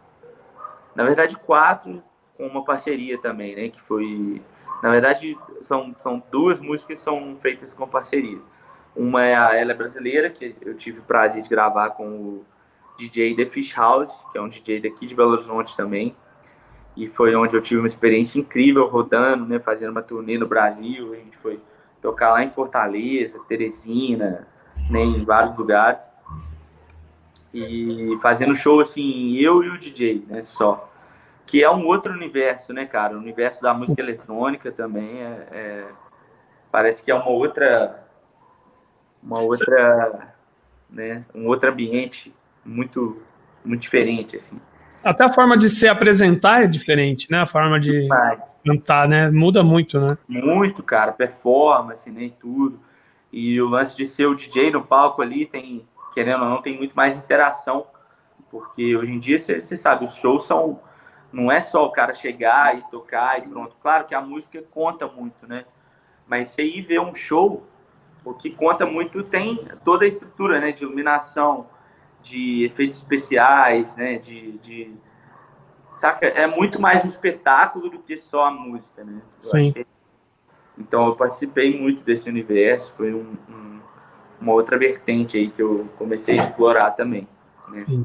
[0.95, 2.03] Na verdade, quatro
[2.37, 3.69] com uma parceria também, né?
[3.69, 4.41] Que foi.
[4.81, 8.39] Na verdade, são, são duas músicas que são feitas com parceria.
[8.95, 12.45] Uma é a Ela é Brasileira, que eu tive o prazer de gravar com o
[12.97, 16.15] DJ The Fish House, que é um DJ daqui de Belo Horizonte também.
[16.97, 19.59] E foi onde eu tive uma experiência incrível rodando, né?
[19.59, 21.13] Fazendo uma turnê no Brasil.
[21.13, 21.59] A gente foi
[22.01, 24.47] tocar lá em Fortaleza, Teresina,
[24.89, 26.01] né, em vários lugares
[27.53, 30.89] e fazendo show assim, eu e o DJ, né, só.
[31.45, 33.15] Que é um outro universo, né, cara?
[33.15, 35.85] O universo da música eletrônica também é, é
[36.71, 38.07] parece que é uma outra
[39.21, 40.33] uma outra,
[40.89, 42.33] né, um outro ambiente
[42.65, 43.21] muito
[43.63, 44.59] muito diferente assim.
[45.03, 47.41] Até a forma de se apresentar é diferente, né?
[47.41, 48.07] A forma de
[48.63, 49.31] cantar, né?
[49.31, 50.17] Muda muito, né?
[50.27, 52.79] Muito, cara, performance, né, e tudo.
[53.31, 56.77] E o lance de ser o DJ no palco ali tem querendo ou não, tem
[56.77, 57.87] muito mais interação,
[58.49, 60.79] porque hoje em dia, você sabe, os shows são.
[61.31, 63.75] Não é só o cara chegar e tocar e pronto.
[63.81, 65.63] Claro que a música conta muito, né?
[66.27, 67.65] Mas você ir ver um show,
[68.25, 70.73] o que conta muito tem toda a estrutura, né?
[70.73, 71.67] De iluminação,
[72.21, 74.17] de efeitos especiais, né?
[74.17, 74.93] De, de...
[75.93, 76.27] Saca?
[76.27, 79.21] É muito mais um espetáculo do que só a música, né?
[79.39, 79.73] Sim.
[80.77, 83.79] Então eu participei muito desse universo, foi um, um
[84.41, 87.27] uma outra vertente aí que eu comecei a explorar também.
[87.69, 88.03] Né?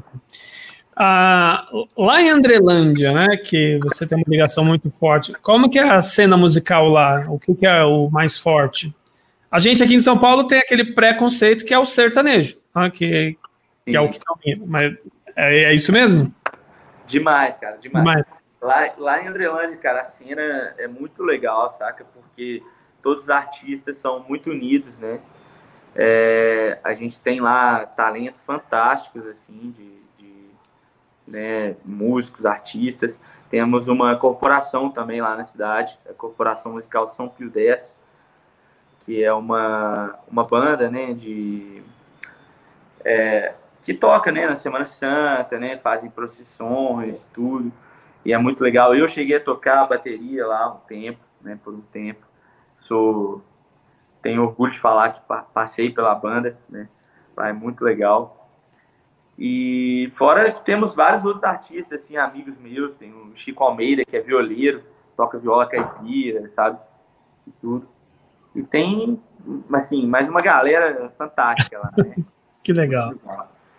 [0.95, 5.89] Ah, lá em Andrelândia, né, que você tem uma ligação muito forte, como que é
[5.89, 7.23] a cena musical lá?
[7.27, 8.95] O que, que é o mais forte?
[9.51, 13.37] A gente aqui em São Paulo tem aquele preconceito que é o sertanejo, né, que,
[13.85, 14.97] que é o que domina, mas
[15.35, 16.33] é, é, isso mesmo?
[17.05, 18.03] Demais, cara, demais.
[18.03, 18.25] demais.
[18.59, 22.03] Lá, lá em Andrelândia, cara, a cena é muito legal, saca?
[22.05, 22.61] Porque
[23.03, 25.19] todos os artistas são muito unidos, né?
[25.99, 30.45] É, a gente tem lá talentos fantásticos, assim, de, de
[31.27, 33.19] né, músicos, artistas.
[33.49, 37.99] Temos uma corporação também lá na cidade, a Corporação Musical São Pio X,
[38.99, 41.81] que é uma, uma banda, né, de...
[43.03, 47.71] É, que toca, né, na Semana Santa, né, fazem procissões, tudo,
[48.23, 48.93] e é muito legal.
[48.93, 52.27] Eu cheguei a tocar a bateria lá um tempo, né, por um tempo.
[52.79, 53.41] Sou
[54.27, 55.21] tenho orgulho de falar que
[55.53, 56.89] passei pela banda, né?
[57.39, 58.51] É muito legal.
[59.39, 64.17] E fora que temos vários outros artistas, assim, amigos meus, tem o Chico Almeida, que
[64.17, 64.83] é violeiro,
[65.15, 66.77] toca viola caipira, sabe?
[67.47, 67.87] E tudo.
[68.53, 69.17] E tem,
[69.73, 72.15] assim, mais uma galera fantástica lá, né?
[72.61, 73.13] que legal.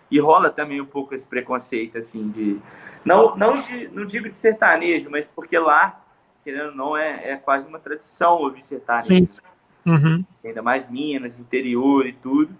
[0.09, 2.59] E rola também um pouco esse preconceito, assim, de...
[3.05, 6.03] Não, não, de, não digo de sertanejo, mas porque lá,
[6.43, 9.33] querendo ou não, é, é quase uma tradição ouvir sertanejo.
[9.33, 9.48] Sim.
[9.85, 10.23] Uhum.
[10.43, 12.55] Ainda mais Minas, interior e tudo.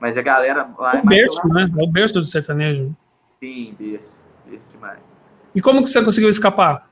[0.00, 1.70] Mas a galera lá é, é berço, né?
[1.78, 2.94] É o berço do sertanejo.
[3.38, 4.18] Sim, berço.
[4.46, 4.98] Berço demais.
[5.54, 6.90] E como que você conseguiu escapar?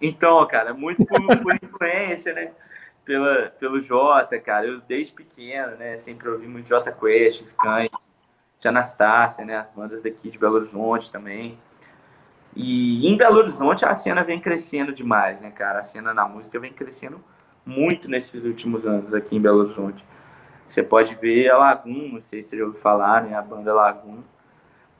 [0.00, 2.52] Então, cara, muito por, por influência, né?
[3.04, 4.66] Pela, pelo Jota, cara.
[4.66, 5.96] Eu desde pequeno, né?
[5.96, 7.86] Sempre ouvi muito Jota Quest, Scan,
[8.58, 9.58] de Anastácia, né?
[9.58, 11.58] As bandas daqui de Belo Horizonte também.
[12.54, 15.80] E em Belo Horizonte a cena vem crescendo demais, né, cara?
[15.80, 17.22] A cena na música vem crescendo
[17.64, 20.04] muito nesses últimos anos aqui em Belo Horizonte.
[20.66, 23.34] Você pode ver a Lagoon, não sei se você já ouviu falar, né?
[23.34, 24.22] A banda Lagoon.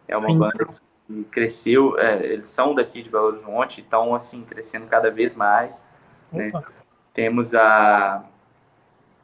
[0.07, 0.39] É uma Sim.
[0.39, 0.69] banda
[1.07, 5.85] que cresceu, é, eles são daqui de Belo Horizonte, estão assim, crescendo cada vez mais.
[6.31, 6.53] Né?
[7.15, 8.25] Temos a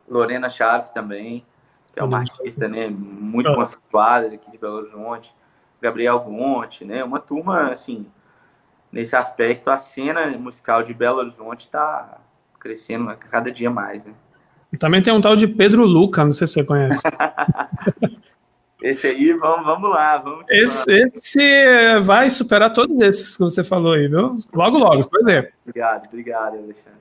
[0.08, 1.44] Lorena Chaves também,
[1.92, 5.34] que é uma artista né, muito conceituada daqui de Belo Horizonte.
[5.80, 7.04] Gabriel Gonte, né?
[7.04, 8.10] Uma turma, assim,
[8.90, 12.18] nesse aspecto, a cena musical de Belo Horizonte está
[12.58, 14.12] crescendo a cada dia mais, né?
[14.78, 17.00] Também tem um tal de Pedro Luca, não sei se você conhece.
[18.82, 20.18] esse aí, vamos, vamos lá.
[20.18, 24.36] Vamos esse, esse, vai superar todos esses que você falou aí, viu?
[24.52, 25.54] Logo, logo, você vai ver.
[25.66, 26.98] Obrigado, obrigado, Alexandre.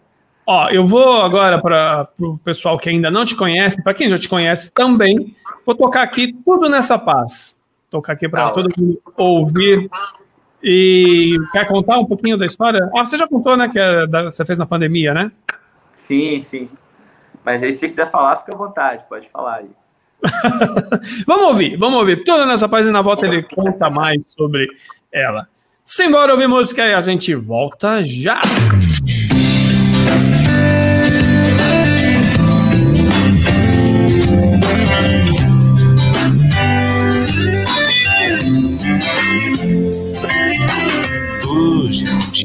[0.50, 4.18] Ó, eu vou agora para o pessoal que ainda não te conhece, para quem já
[4.18, 7.62] te conhece também, vou tocar aqui tudo nessa paz.
[7.90, 9.90] Tocar aqui para tá todo mundo ouvir
[10.70, 12.90] e quer contar um pouquinho da história?
[12.94, 15.32] Ah, você já contou, né, que é da, você fez na pandemia, né?
[15.96, 16.70] Sim, sim.
[17.46, 19.70] Mas aí, se você quiser falar, fica à vontade, pode falar aí.
[21.26, 22.24] vamos ouvir, vamos ouvir.
[22.26, 24.68] Toda nessa página na volta ele conta mais sobre
[25.10, 25.48] ela.
[25.86, 28.42] Simbora ouvir música e a gente volta já.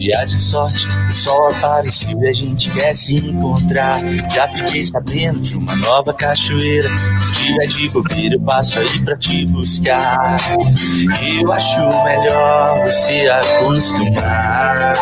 [0.02, 4.00] Dia de sorte, o sol apareceu e a gente quer se encontrar.
[4.34, 6.88] Já fiquei sabendo de uma nova cachoeira.
[6.88, 10.36] Se tiver de bobeira, eu passo aí pra te buscar.
[11.22, 14.92] Eu acho melhor você acostumar.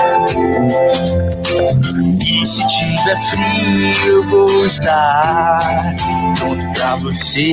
[2.22, 5.96] E se tiver frio, eu vou estar
[6.38, 7.52] pronto pra você.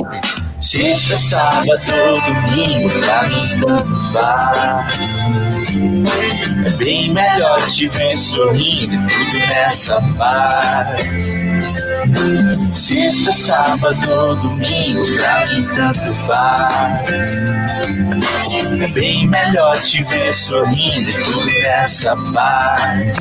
[0.60, 5.67] Sexta, sábado, domingo, pra mim tanto faz.
[6.64, 11.47] É bem melhor te ver sorrindo tudo nessa paz.
[12.74, 17.10] Sexta, sábado, domingo, pra mim tanto faz.
[18.80, 23.16] É bem melhor te ver sorrindo e tudo nessa paz.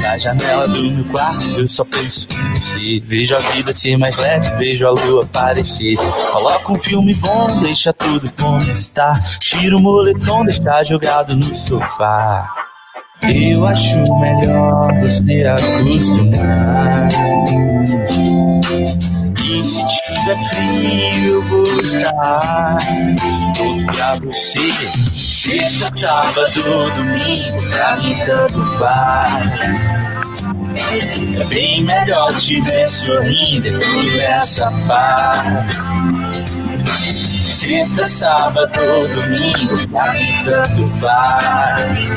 [0.00, 3.02] Na janela do meu quarto eu só penso em você.
[3.04, 5.96] Vejo a vida ser mais leve, vejo a lua aparecer.
[6.32, 9.12] Coloca um filme bom, deixa tudo como está.
[9.40, 12.48] Tira o moletom, deixa jogado no sofá.
[13.22, 17.08] Eu acho melhor você acostumar.
[17.90, 22.76] E se tiver frio, eu vou estar
[23.86, 24.70] pra você.
[25.10, 29.88] Sexta, sábado, domingo, pra mim tanto faz.
[31.40, 35.66] É bem melhor te ver sorrindo e tudo essa paz.
[37.58, 38.70] Sexta, sábado,
[39.12, 42.08] domingo, pra mim tanto faz.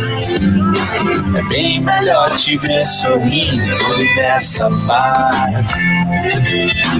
[1.35, 3.65] É bem melhor te ver sorrindo
[4.15, 5.73] nessa paz.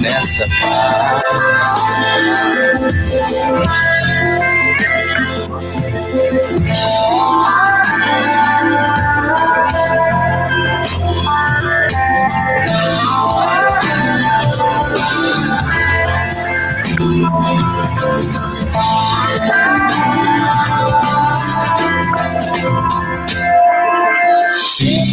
[0.00, 1.22] Nessa paz.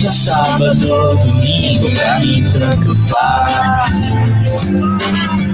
[0.10, 3.96] Sexta, sábado, domingo, pra mim tanto faz.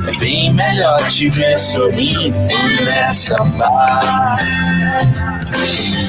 [0.07, 2.37] É bem melhor te ver sorrindo
[2.85, 5.34] nessa paz.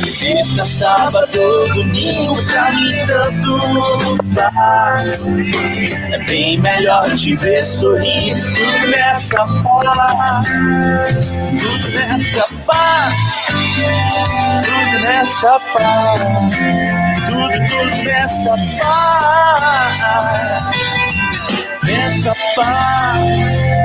[0.06, 5.18] Sexta, sábado, domingo, pra mim tanto faz.
[6.12, 10.46] É bem melhor te ver sorrindo tudo nessa paz.
[11.60, 13.14] Tudo nessa paz.
[14.64, 16.20] Tudo nessa paz.
[17.28, 19.96] Tudo, tudo nessa paz.
[21.84, 23.76] Nessa paz.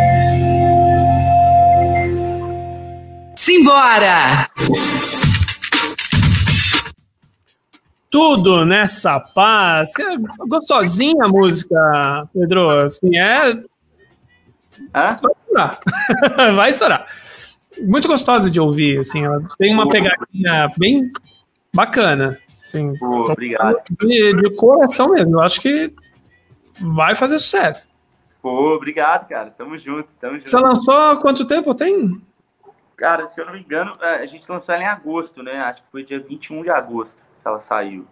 [3.35, 4.49] Simbora!
[8.11, 9.93] Tudo nessa paz.
[9.97, 12.69] É gostosinha a música, Pedro.
[12.69, 13.53] Assim, é.
[14.91, 15.79] Vai estourar.
[16.55, 17.07] Vai estourar.
[17.83, 19.23] Muito gostosa de ouvir, assim.
[19.23, 21.09] Ela tem uma pegadinha bem
[21.73, 22.37] bacana.
[22.61, 23.77] Assim, obrigado.
[24.01, 25.37] De, de, coração mesmo.
[25.37, 25.93] Eu acho que
[26.79, 27.89] vai fazer sucesso.
[28.41, 29.51] Pô, obrigado, cara.
[29.51, 30.49] Tamo junto, tamo junto.
[30.49, 32.21] Você lançou há quanto tempo tem?
[32.97, 35.59] Cara, se eu não me engano, é, a gente lançou ela em agosto, né?
[35.59, 38.05] Acho que foi dia 21 de agosto que ela saiu.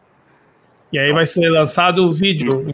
[0.92, 2.66] E aí vai ser lançado o vídeo,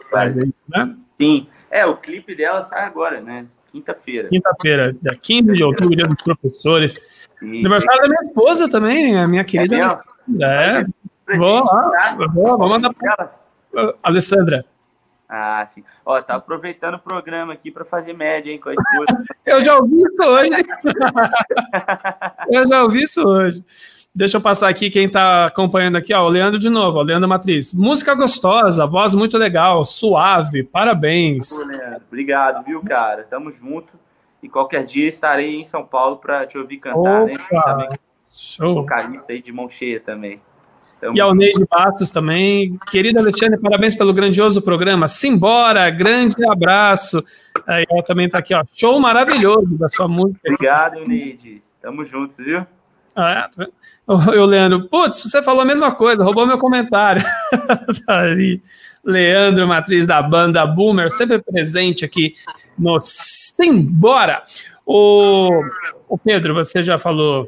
[0.68, 0.95] né?
[1.20, 1.47] Sim.
[1.70, 3.45] É, o clipe dela sai agora, né?
[3.72, 4.30] Quinta-feira.
[4.30, 6.93] Quinta-feira, dia 15 de outubro, dia dos professores.
[7.39, 7.60] Sim.
[7.60, 9.99] Aniversário da minha esposa também, a minha querida.
[10.39, 10.86] É,
[11.28, 11.38] é.
[11.38, 13.32] Vou lá, vou, vou mandar pra
[14.01, 14.66] Alessandra.
[15.28, 15.84] Ah, sim.
[16.06, 19.26] Ó, tá aproveitando o programa aqui para fazer média, hein, com a esposa.
[19.45, 20.51] eu já ouvi isso hoje.
[22.49, 23.66] eu já ouvi isso hoje.
[24.16, 27.28] Deixa eu passar aqui quem está acompanhando aqui, ó, o Leandro de novo, o Leandro
[27.28, 27.74] Matriz.
[27.74, 31.49] Música gostosa, voz muito legal, suave, parabéns.
[31.49, 33.28] Pô, Leandro, obrigado, viu, cara?
[33.30, 33.93] Tamo junto.
[34.41, 37.36] E qualquer dia estarei em São Paulo para te ouvir cantar, né?
[37.51, 37.89] Opa, né?
[38.32, 38.76] Show.
[38.76, 40.39] Vocalista aí de mão cheia também.
[41.01, 42.78] Tamo e ao Neide Passos também.
[42.89, 45.09] Querido Alexandre, parabéns pelo grandioso programa.
[45.09, 47.22] Simbora, grande abraço.
[47.68, 48.63] Aí ela também está aqui, ó.
[48.72, 50.39] Show maravilhoso da sua música.
[50.45, 51.61] Obrigado, Neide.
[51.82, 52.66] Tamo juntos, viu?
[53.16, 53.66] Ah, é,
[54.07, 57.24] eu, Leandro, putz, você falou a mesma coisa, roubou meu comentário.
[58.05, 58.61] tá ali.
[59.03, 62.36] Leandro, matriz da banda Boomer, sempre presente aqui
[62.78, 64.43] no Simbora.
[64.86, 65.63] O,
[66.09, 67.47] o Pedro, você já falou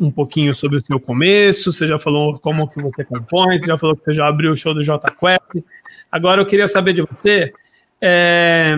[0.00, 3.78] um pouquinho sobre o seu começo, você já falou como que você compõe, você já
[3.78, 5.64] falou que você já abriu o show do J Quest.
[6.10, 7.52] Agora eu queria saber de você,
[8.00, 8.76] é,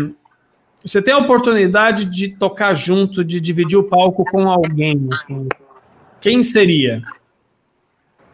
[0.84, 5.48] você tem a oportunidade de tocar junto, de dividir o palco com alguém, assim,
[6.20, 7.02] quem seria?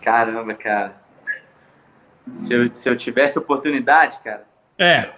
[0.02, 0.96] Caramba, cara.
[2.34, 4.46] Se eu, se eu tivesse oportunidade, cara.
[4.78, 5.12] É.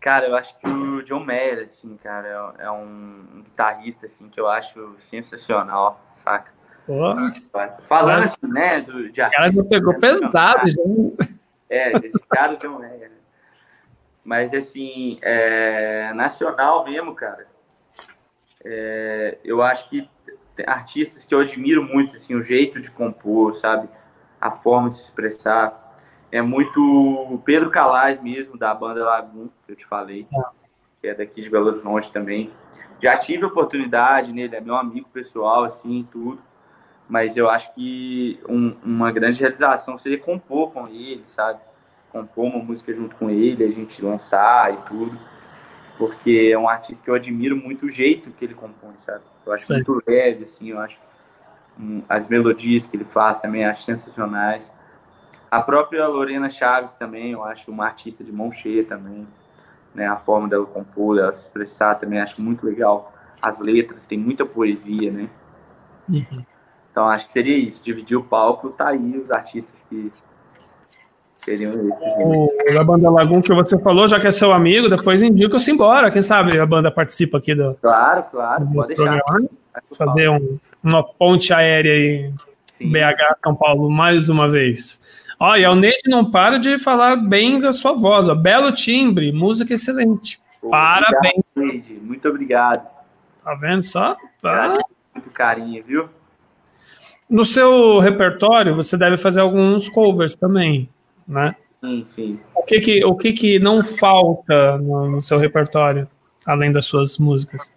[0.00, 4.38] Cara, eu acho que o John Mayer, assim, cara, é, é um guitarrista, assim, que
[4.38, 6.52] eu acho sensacional, saca?
[6.86, 7.32] Porra.
[7.88, 10.80] Falando assim, né, do, de artista, cara já pegou né, pesado, já.
[11.68, 13.10] É, dedicado ao John Mayer.
[14.22, 17.46] Mas, assim, é, nacional mesmo, cara,
[18.64, 20.08] é, eu acho que
[20.66, 23.88] artistas que eu admiro muito, assim, o jeito de compor, sabe?
[24.40, 25.94] A forma de se expressar.
[26.30, 30.42] É muito Pedro Calais mesmo, da banda Lagoon, que eu te falei, é.
[31.00, 32.50] que é daqui de Belo Horizonte também.
[33.02, 36.40] Já tive oportunidade nele, é meu amigo pessoal, assim, tudo.
[37.08, 41.60] Mas eu acho que um, uma grande realização seria compor com ele, sabe?
[42.10, 45.16] Compor uma música junto com ele, a gente lançar e tudo
[45.96, 49.22] porque é um artista que eu admiro muito o jeito que ele compõe, sabe?
[49.44, 49.74] Eu acho Sim.
[49.74, 51.00] muito leve, assim, eu acho
[51.78, 54.70] um, as melodias que ele faz também acho sensacionais.
[55.50, 59.26] A própria Lorena Chaves também, eu acho uma artista de mão cheia também,
[59.94, 60.06] né?
[60.06, 63.12] A forma dela compor, dela se expressar também acho muito legal.
[63.40, 65.30] As letras, tem muita poesia, né?
[66.08, 66.44] Uhum.
[66.90, 70.12] Então acho que seria isso, dividir o palco, tá aí os artistas que
[71.46, 72.02] seriam esses.
[72.18, 76.10] O, a banda Lagoon que você falou, já que é seu amigo, depois indica-se embora.
[76.10, 77.74] Quem sabe a banda participa aqui do.
[77.80, 79.20] Claro, claro, pode deixar.
[79.96, 82.32] Fazer um, uma ponte aérea aí,
[82.72, 83.24] sim, BH, sim.
[83.38, 85.00] São Paulo, mais uma vez.
[85.38, 88.28] Olha, o Neide não para de falar bem da sua voz.
[88.28, 88.34] Ó.
[88.34, 90.40] Belo timbre, música excelente.
[90.62, 91.44] Pô, Parabéns.
[91.54, 91.94] Obrigado, Neide.
[92.02, 92.90] Muito obrigado.
[93.44, 94.16] Tá vendo só?
[94.40, 94.78] Tá.
[95.14, 96.08] Muito carinho, viu?
[97.28, 100.88] No seu repertório, você deve fazer alguns covers também
[101.26, 101.54] né?
[101.80, 102.40] Sim, sim.
[102.54, 106.08] O que que, o que, que não falta no, no seu repertório,
[106.44, 107.72] além das suas músicas?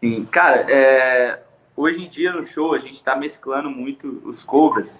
[0.00, 1.40] Sim, cara, é,
[1.76, 4.98] hoje em dia no show a gente está mesclando muito os covers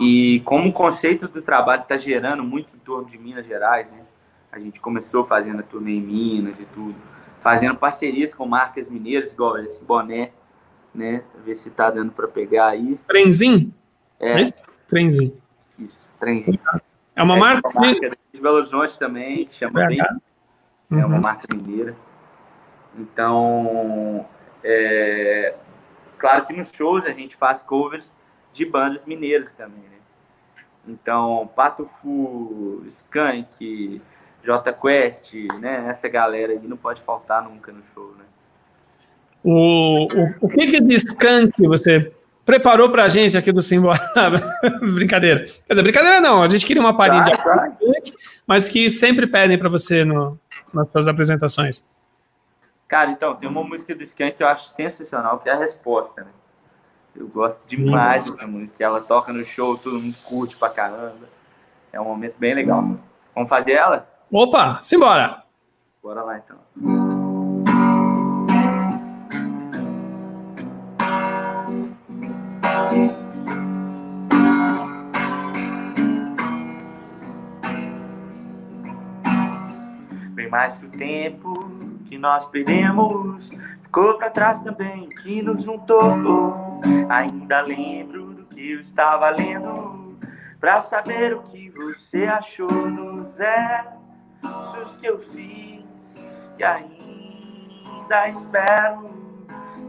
[0.00, 4.00] e como o conceito do trabalho está gerando muito em torno de Minas Gerais, né?
[4.50, 6.94] A gente começou fazendo a turnê em Minas e tudo,
[7.40, 10.30] fazendo parcerias com marcas mineiras, igual esse boné,
[10.94, 11.22] né?
[11.44, 12.98] Ver se tá dando para pegar aí.
[13.06, 13.72] Trenzinho?
[14.18, 14.32] É.
[14.32, 14.54] é isso?
[14.88, 15.36] Trenzinho.
[15.78, 16.58] Isso, trenzinho.
[17.18, 20.00] É uma é marca, uma marca de Belo Horizonte também, que chama bem.
[20.88, 21.00] Uhum.
[21.00, 21.20] É uma uhum.
[21.20, 21.96] marca mineira.
[22.96, 24.24] Então,
[24.62, 25.52] é,
[26.16, 28.14] claro que nos shows a gente faz covers
[28.52, 29.98] de bandas mineiras também, né?
[30.86, 34.00] Então, Pato Fu, Skank,
[34.44, 35.86] J Quest, né?
[35.88, 38.24] Essa galera aí não pode faltar nunca no show, né?
[39.42, 42.12] O, o, o que, que de Skank você
[42.48, 44.00] preparou pra gente aqui do Simbora.
[44.80, 45.40] brincadeira.
[45.40, 47.76] Quer dizer, brincadeira não, a gente queria uma palhinha de tá.
[48.46, 50.40] mas que sempre pedem para você no,
[50.72, 51.84] nas suas apresentações.
[52.88, 56.22] Cara, então, tem uma música do Skank que eu acho sensacional, que é a resposta,
[56.22, 56.30] né?
[57.14, 58.30] Eu gosto demais hum.
[58.30, 58.82] dessa música.
[58.82, 61.28] Ela toca no show, todo mundo curte pra caramba.
[61.92, 62.80] É um momento bem legal.
[62.80, 62.98] Hum.
[63.34, 64.08] Vamos fazer ela?
[64.32, 65.42] Opa, simbora!
[66.02, 67.17] Bora lá, então.
[80.50, 81.52] Mais que o tempo
[82.06, 83.50] que nós perdemos,
[83.82, 86.14] ficou para trás também o que nos juntou.
[87.08, 90.16] Ainda lembro do que eu estava lendo
[90.60, 96.24] pra saber o que você achou nos versos que eu fiz,
[96.56, 99.10] que ainda espero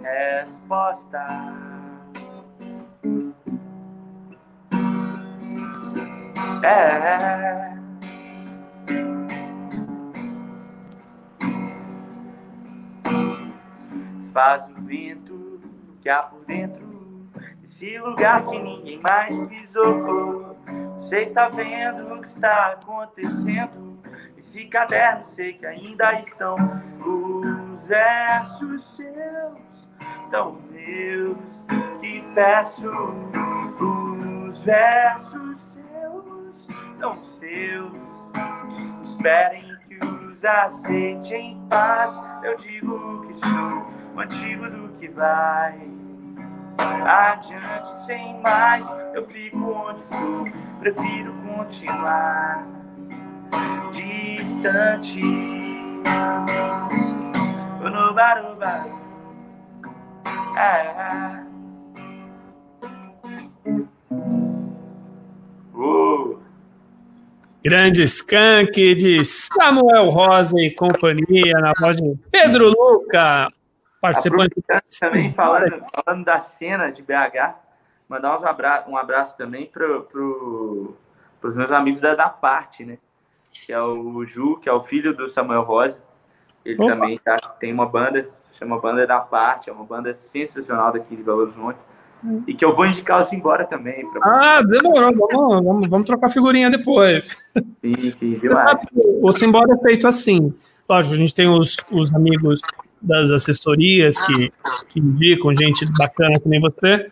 [0.03, 1.25] resposta.
[6.63, 7.68] É.
[14.33, 15.59] Faz o vento
[16.01, 16.89] que há por dentro
[17.69, 20.57] esse lugar que ninguém mais pisou.
[20.95, 23.97] Você está vendo o que está acontecendo?
[24.37, 26.55] Esse caderno sei que ainda estão
[27.05, 29.89] os versos seus,
[30.31, 31.65] tão meus,
[32.01, 32.89] que peço
[34.47, 36.67] os versos seus,
[36.99, 38.31] tão seus.
[39.03, 42.13] Esperem que os aceite em paz.
[42.43, 45.79] Eu digo que sou o antigo do que vai
[46.77, 48.85] adiante sem mais.
[49.13, 50.51] Eu fico onde for,
[50.81, 52.67] prefiro continuar
[53.91, 55.21] distante.
[57.81, 58.85] No baruba.
[60.57, 61.39] É.
[65.73, 66.37] Uh.
[67.63, 73.47] Grande skunk de Samuel Rosa e companhia, na voz de Pedro Luca,
[74.01, 74.55] participante.
[74.99, 77.55] também, falando, falando da cena de BH,
[78.07, 80.95] mandar uns abra um abraço também para pro,
[81.41, 82.97] os meus amigos da, da parte, né?
[83.65, 85.99] Que é o Ju, que é o filho do Samuel Rosa.
[86.63, 86.93] Ele Opa.
[86.93, 91.23] também tá, tem uma banda, chama Banda da Parte, é uma banda sensacional daqui de
[91.23, 91.79] Belo Horizonte.
[92.23, 92.43] Hum.
[92.45, 94.05] E que eu vou indicar os embora também.
[94.21, 97.37] Ah, demorou, vamos, vamos, vamos trocar figurinha depois.
[97.79, 98.87] Sim, sim, Você sabe,
[99.21, 100.53] o Simbora é feito assim.
[100.87, 102.59] Lógico, a gente tem os, os amigos
[103.01, 104.51] das assessorias que,
[104.89, 107.09] que indicam gente bacana que nem você,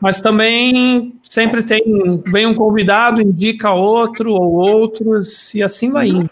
[0.00, 1.82] mas também sempre tem,
[2.26, 6.30] vem um convidado, indica outro ou outros, e assim vai indo.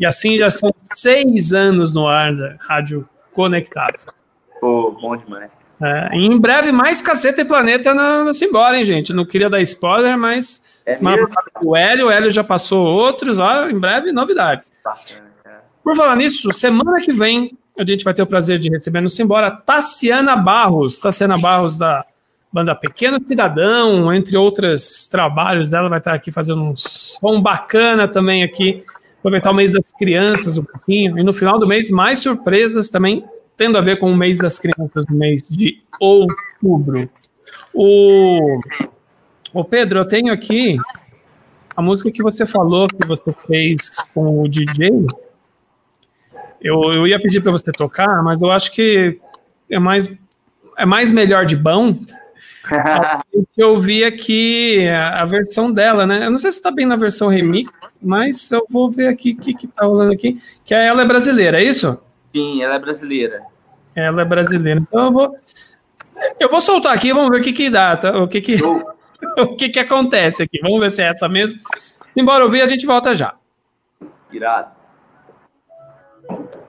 [0.00, 4.06] E assim já são seis anos no ar da Rádio Conectados.
[4.60, 5.50] Pô, bom demais.
[5.80, 9.12] É, em breve, mais Caceta e Planeta no, no Simbora, hein, gente?
[9.12, 10.96] Não queria dar spoiler, mas é
[11.62, 14.72] o Hélio, o Hélio já passou outros, ó, em breve, novidades.
[15.84, 19.10] Por falar nisso, semana que vem a gente vai ter o prazer de receber no
[19.10, 22.04] Simbora Tassiana Barros, Tassiana Barros da
[22.52, 28.42] banda Pequeno Cidadão, entre outros trabalhos dela, vai estar aqui fazendo um som bacana também
[28.42, 28.82] aqui,
[29.18, 33.24] aproveitar o mês das crianças um pouquinho, e no final do mês mais surpresas também,
[33.56, 37.08] tendo a ver com o mês das crianças, no mês de outubro.
[37.74, 38.60] O,
[39.52, 40.78] o Pedro, eu tenho aqui
[41.76, 45.06] a música que você falou que você fez com o DJ,
[46.60, 49.18] eu, eu ia pedir para você tocar, mas eu acho que
[49.70, 50.12] é mais,
[50.76, 51.98] é mais melhor de bom.
[53.56, 56.26] eu vi aqui a, a, versão dela, né?
[56.26, 57.70] Eu não sei se está bem na versão remix,
[58.02, 60.40] mas eu vou ver aqui o que, que tá rolando aqui.
[60.64, 61.98] Que é ela é brasileira, é isso?
[62.34, 63.42] Sim, ela é brasileira.
[63.94, 64.80] Ela é brasileira.
[64.80, 65.36] Então eu vou.
[66.38, 68.18] Eu vou soltar aqui, vamos ver o que, que dá, tá?
[68.18, 68.58] O que que,
[69.38, 70.58] o que, que acontece aqui.
[70.60, 71.60] Vamos ver se é essa mesmo.
[72.16, 73.34] Embora ouvir, a gente volta já.
[74.32, 74.77] Irado.
[76.28, 76.67] Thank you.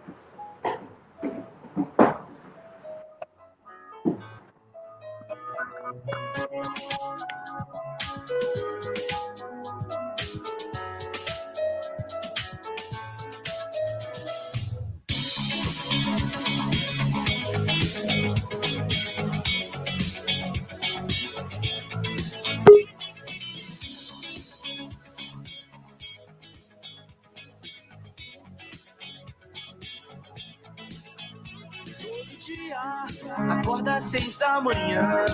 [33.80, 35.26] Acorda às seis da manhã,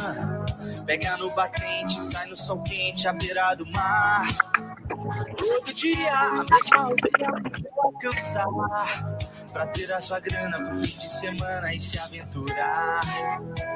[0.85, 4.27] pega no batente, sai no sol quente à beira do mar.
[5.35, 7.27] Todo dia a mesma rotina
[7.75, 8.45] alcançar.
[9.51, 13.01] Pra ter a sua grana pro fim de semana e se aventurar.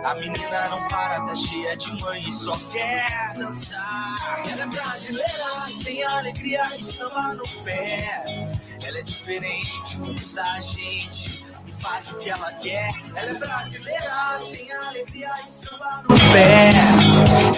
[0.03, 4.43] A menina não para, tá cheia de mãe e só quer dançar.
[4.51, 8.51] Ela é brasileira, tem alegria e samba no pé.
[8.85, 11.48] Ela é diferente, conquista a gente
[11.79, 12.91] faz o que ela quer.
[13.15, 16.71] Ela é brasileira, tem alegria e samba no pé.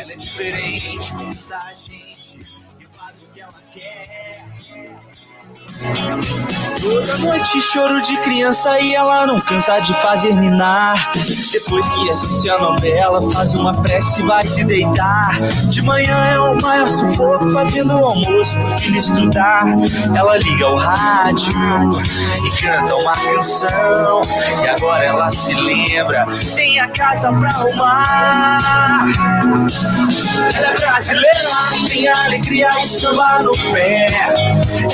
[0.02, 2.40] Ela é diferente, conquista a gente.
[6.82, 11.12] Toda noite choro de criança e ela não cansa de fazer ninar.
[11.52, 15.40] Depois que assiste a novela, faz uma prece e vai se deitar.
[15.70, 19.66] De manhã é o maior sufoco, fazendo o almoço pro filho estudar.
[20.16, 21.54] Ela liga o rádio
[22.46, 24.22] e canta uma canção.
[24.64, 26.26] E agora ela se lembra,
[26.56, 29.06] tem a casa pra arrumar.
[30.56, 31.50] Ela é brasileira,
[31.88, 34.08] tem alegria e samba no pé.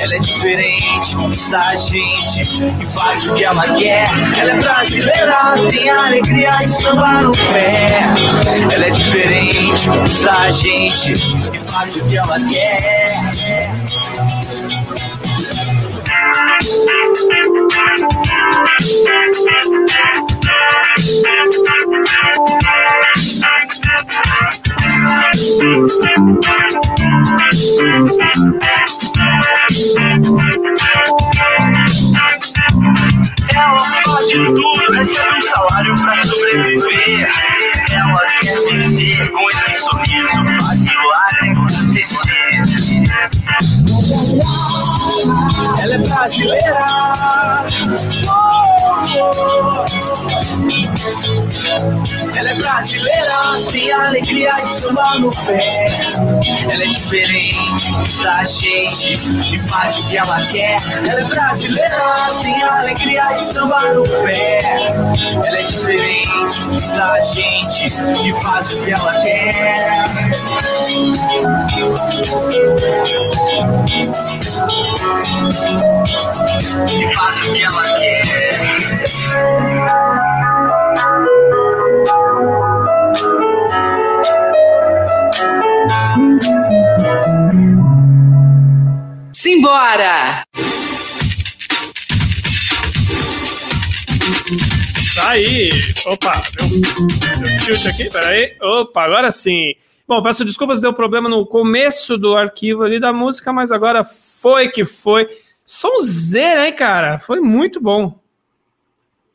[0.00, 0.77] Ela é diferente,
[1.14, 2.42] conquista a gente
[2.80, 4.08] e faz o que ela quer.
[4.38, 5.38] Ela é brasileira,
[5.70, 7.88] tem alegria e samba no pé.
[8.72, 11.12] Ela é diferente, conquista a gente
[11.52, 13.68] e faz o que ela quer.
[33.58, 37.28] Ela faz de tudo, recebe um salário pra sobreviver.
[37.90, 42.62] Ela quer vencer com esse sorriso, faz milagre acontecer.
[45.82, 46.86] Ela é brasileira.
[52.36, 53.34] Ela é brasileira,
[53.72, 55.86] tem alegria e samba no pé.
[56.70, 59.18] Ela é diferente, conquista a gente
[59.54, 60.80] e faz o que ela quer.
[61.08, 61.96] Ela é brasileira,
[62.42, 64.60] tem alegria e samba no pé.
[65.44, 70.04] Ela é diferente, conquista a gente e faz o que ela quer.
[76.90, 78.22] E faz o que ela quer.
[89.32, 90.44] Simbora!
[95.14, 95.70] Tá aí.
[96.06, 98.56] Opa, deu, deu tilt aqui, peraí.
[98.60, 99.74] Opa, agora sim.
[100.08, 104.70] Bom, peço desculpas, deu problema no começo do arquivo ali da música, mas agora foi
[104.70, 105.28] que foi.
[105.66, 107.18] Sonzeira, hein, cara?
[107.18, 108.18] Foi muito bom.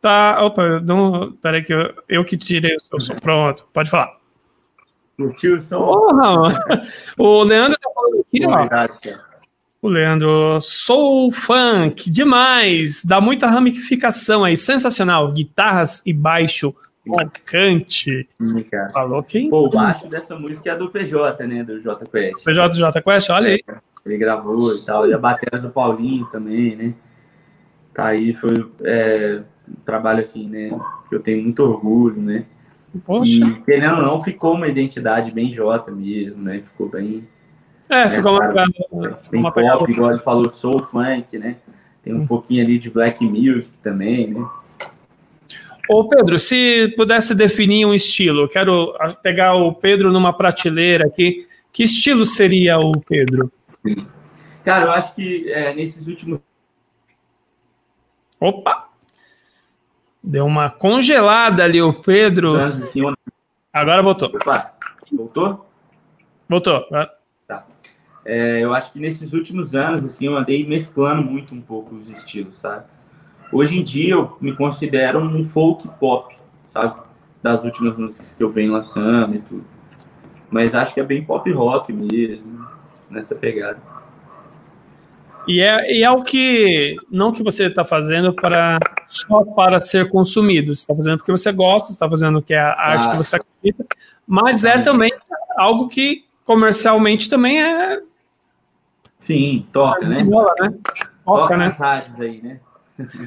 [0.02, 3.14] Tá, opa, não, peraí que eu, eu que tirei o seu som.
[3.18, 4.18] Pronto, pode falar.
[5.16, 5.78] Curtiu o som?
[5.78, 6.56] Porra, mano.
[7.20, 9.14] O Leandro tá falando aqui, ó.
[9.80, 16.72] O Leandro, soul funk, demais, dá muita ramificação aí, sensacional, guitarras e baixo
[17.06, 18.28] marcante.
[18.72, 18.92] Cara.
[18.92, 19.50] Falou quem?
[19.50, 21.64] Pô, o baixo dessa música é do PJ, né?
[21.64, 22.44] Do J Quest.
[22.44, 23.64] PJ Quest, olha aí.
[24.06, 25.08] Ele gravou e tal.
[25.08, 26.94] E a bateria do Paulinho também, né?
[27.94, 30.70] Tá aí, foi é, um trabalho assim, né?
[31.10, 32.46] Que eu tenho muito orgulho, né?
[33.06, 33.46] Poxa.
[33.46, 36.64] E querendo ou não, ficou uma identidade bem J mesmo, né?
[36.72, 37.28] Ficou bem.
[37.90, 38.72] É, ficou uma pegada.
[38.72, 41.58] ficou Tem uma pop, igual ele falou, soul funk, né?
[42.04, 44.46] Tem um pouquinho ali de black music também, né?
[45.90, 51.48] Ô, Pedro, se pudesse definir um estilo, quero pegar o Pedro numa prateleira aqui.
[51.72, 53.52] Que estilo seria o Pedro?
[54.64, 56.40] Cara, eu acho que é, nesses últimos
[58.40, 58.90] Opa!
[60.22, 62.56] Deu uma congelada ali o Pedro.
[63.74, 64.30] Agora voltou.
[64.30, 64.74] Opa,
[65.12, 65.70] voltou?
[66.48, 66.86] Voltou.
[68.26, 72.10] É, eu acho que nesses últimos anos, assim, eu andei mesclando muito um pouco os
[72.10, 72.86] estilos, sabe?
[73.54, 76.36] Hoje em dia eu me considero um folk pop,
[76.68, 77.00] sabe?
[77.42, 79.66] Das últimas músicas que eu venho lançando e tudo.
[80.50, 82.68] Mas acho que é bem pop rock mesmo,
[83.10, 83.78] nessa pegada.
[85.48, 90.10] E é, e é o que não que você está fazendo para só para ser
[90.10, 90.74] consumido.
[90.74, 93.12] Você está fazendo porque você gosta, você está fazendo o que é a arte Ah.
[93.12, 93.86] que você acredita,
[94.26, 95.12] mas é também
[95.58, 98.02] algo que comercialmente também é
[99.20, 100.06] Sim, toca, né?
[100.06, 100.74] desenrola, né?
[100.84, 101.76] Toca, Toca né?
[102.20, 102.60] aí, né?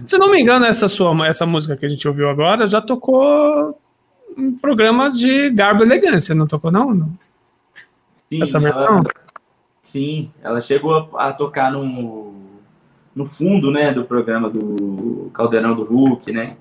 [0.04, 3.76] Se não me engano, essa sua essa música que a gente ouviu agora já tocou
[4.36, 6.94] um programa de garbo e elegância, não tocou não?
[6.94, 7.18] Não.
[8.30, 9.04] Sim, Essa ela, versão?
[9.84, 12.34] sim, ela chegou a, a tocar no,
[13.14, 16.56] no fundo, né, do programa do Caldeirão do Hulk, né?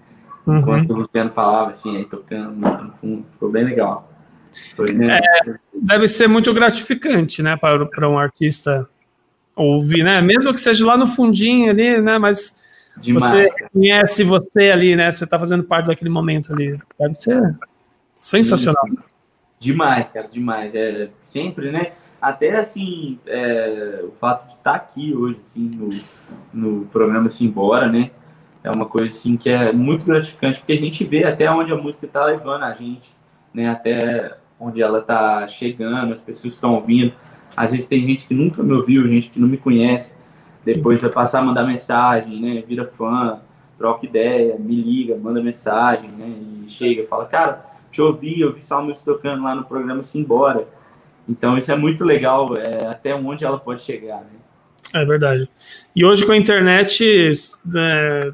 [0.45, 0.59] Uhum.
[0.59, 4.11] Enquanto o Luciano falava, assim, aí tocando no fundo, ficou bem legal.
[4.75, 5.19] Foi, né?
[5.73, 8.87] Deve ser muito gratificante, né, para, para um artista
[9.55, 10.21] ouvir, né?
[10.21, 12.17] Mesmo que seja lá no fundinho ali, né?
[12.19, 12.64] Mas
[12.97, 13.31] demais.
[13.31, 15.11] você conhece você ali, né?
[15.11, 16.79] Você está fazendo parte daquele momento ali.
[16.99, 17.55] Deve ser
[18.15, 18.83] sensacional.
[19.59, 20.73] Demais, cara, demais.
[20.75, 21.93] É, sempre, né?
[22.21, 25.89] Até assim, é, o fato de estar aqui hoje, assim, no,
[26.53, 28.11] no programa Simbora, né?
[28.63, 31.75] É uma coisa assim que é muito gratificante, porque a gente vê até onde a
[31.75, 33.15] música está levando a gente,
[33.53, 33.69] né?
[33.69, 37.13] Até onde ela está chegando, as pessoas estão ouvindo.
[37.55, 40.13] Às vezes tem gente que nunca me ouviu, gente que não me conhece,
[40.65, 41.05] depois Sim.
[41.05, 42.63] vai passar a mandar mensagem, né?
[42.67, 43.39] Vira fã,
[43.77, 46.33] troca ideia, me liga, manda mensagem, né?
[46.65, 50.67] E chega, fala, cara, te ouvi, eu vi sua música tocando lá no programa Simbora.
[51.27, 54.35] Então isso é muito legal, é, até onde ela pode chegar, né?
[54.93, 55.49] É verdade.
[55.95, 57.31] E hoje com a internet,
[57.75, 58.31] é,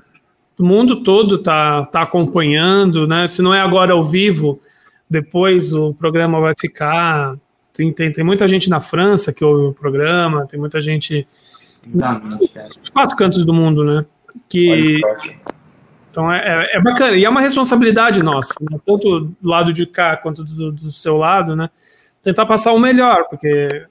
[0.59, 3.25] o mundo todo tá, tá acompanhando, né?
[3.27, 4.59] Se não é agora ao vivo,
[5.09, 7.35] depois o programa vai ficar.
[7.73, 11.27] Tem, tem, tem muita gente na França que ouve o programa, tem muita gente.
[11.87, 14.05] Nos quatro cantos do mundo, né?
[14.47, 15.01] Que.
[16.09, 17.15] Então é, é, é, bacana.
[17.15, 18.77] E é uma responsabilidade nossa, né?
[18.85, 21.69] tanto do lado de cá quanto do, do seu lado, né?
[22.21, 23.87] Tentar passar o melhor, porque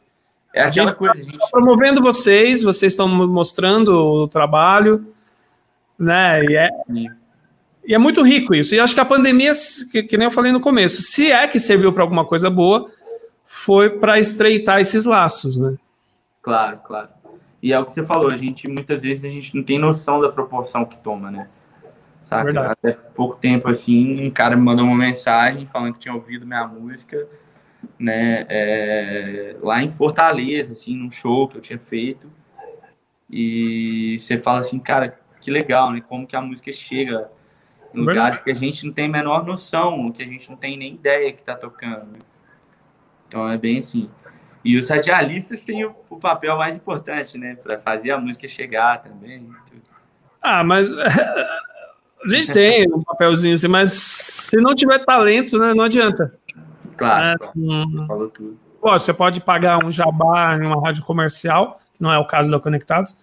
[0.55, 1.51] é a gente coisa, está gente...
[1.51, 5.07] promovendo vocês, vocês estão mostrando o trabalho,
[5.99, 6.45] né?
[6.45, 6.69] E é,
[7.85, 8.75] e é muito rico isso.
[8.75, 9.53] E acho que a pandemia,
[9.91, 12.91] que, que nem eu falei no começo, se é que serviu para alguma coisa boa,
[13.45, 15.75] foi para estreitar esses laços, né?
[16.43, 17.09] Claro, claro.
[17.63, 20.21] E é o que você falou, a gente muitas vezes a gente não tem noção
[20.21, 21.49] da proporção que toma, né?
[22.23, 22.45] Saca?
[22.45, 22.73] Verdade.
[22.73, 26.67] Até pouco tempo, assim, um cara me mandou uma mensagem falando que tinha ouvido minha
[26.67, 27.27] música,
[27.99, 28.47] né?
[28.49, 32.31] É, lá em Fortaleza, assim, num show que eu tinha feito.
[33.29, 36.03] E você fala assim, cara, que legal, né?
[36.07, 37.31] Como que a música chega
[37.95, 38.45] em lugares Verdade.
[38.45, 41.33] que a gente não tem a menor noção, que a gente não tem nem ideia
[41.33, 42.19] que tá tocando.
[43.27, 44.11] Então é bem assim.
[44.65, 47.57] E os radialistas têm o, o papel mais importante, né?
[47.57, 49.49] Para fazer a música chegar também.
[50.43, 55.85] Ah, mas a gente tem um papelzinho assim, mas se não tiver talento, né, não
[55.85, 56.35] adianta.
[56.97, 57.53] Claro, é, claro.
[57.57, 58.59] Hum, falou tudo.
[58.81, 62.51] Pô, você pode pagar um jabá em uma rádio comercial, que não é o caso
[62.51, 63.17] da Conectados,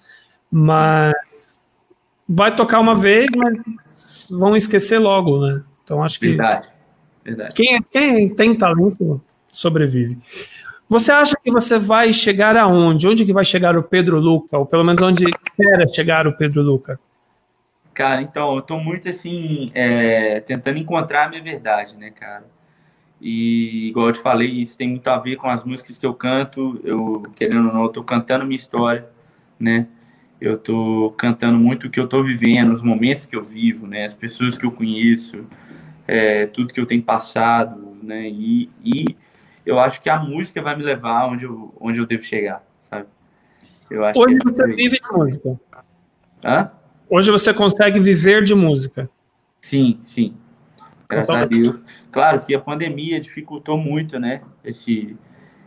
[0.51, 1.59] mas
[2.27, 5.63] vai tocar uma vez, mas vão esquecer logo, né?
[5.83, 6.67] Então acho que verdade,
[7.23, 7.55] verdade.
[7.55, 10.17] Quem, quem tem talento sobrevive.
[10.89, 13.07] Você acha que você vai chegar aonde?
[13.07, 14.57] Onde que vai chegar o Pedro Luca?
[14.57, 16.97] Ou pelo menos onde espera chegar o Pedro Luca?
[17.93, 22.45] Cara, então, eu tô muito assim, é, tentando encontrar a minha verdade, né, cara?
[23.19, 26.13] E, igual eu te falei, isso tem muito a ver com as músicas que eu
[26.13, 26.79] canto.
[26.83, 29.07] Eu, querendo ou não, eu tô cantando minha história,
[29.59, 29.88] né?
[30.39, 34.05] Eu tô cantando muito o que eu tô vivendo, os momentos que eu vivo, né?
[34.05, 35.45] As pessoas que eu conheço,
[36.07, 38.29] é, tudo que eu tenho passado, né?
[38.29, 39.05] E, e
[39.68, 43.05] eu acho que a música vai me levar onde eu, onde eu devo chegar, sabe?
[43.91, 45.59] Eu acho Hoje você é vive de música.
[46.41, 46.72] Hã?
[47.09, 49.09] Hoje você consegue viver de música.
[49.61, 50.34] Sim, sim.
[51.09, 51.84] Graças então, a Deus.
[52.09, 54.41] Claro que a pandemia dificultou muito, né?
[54.63, 55.18] Esse,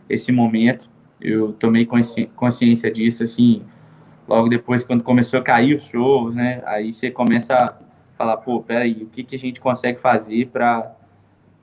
[0.09, 0.89] esse momento.
[1.19, 3.63] Eu tomei consci, consciência disso, assim,
[4.27, 6.63] logo depois, quando começou a cair os shows, né?
[6.65, 7.75] Aí você começa a
[8.17, 10.95] falar, pô, peraí, o que, que a gente consegue fazer para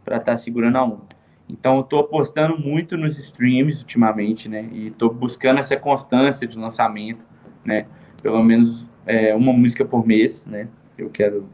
[0.07, 1.18] estar tá segurando a onda?
[1.49, 4.69] Então, eu tô apostando muito nos streams ultimamente, né?
[4.73, 7.25] E tô buscando essa constância de lançamento,
[7.65, 7.87] né?
[8.23, 10.69] Pelo menos é, uma música por mês, né?
[10.97, 11.49] Eu quero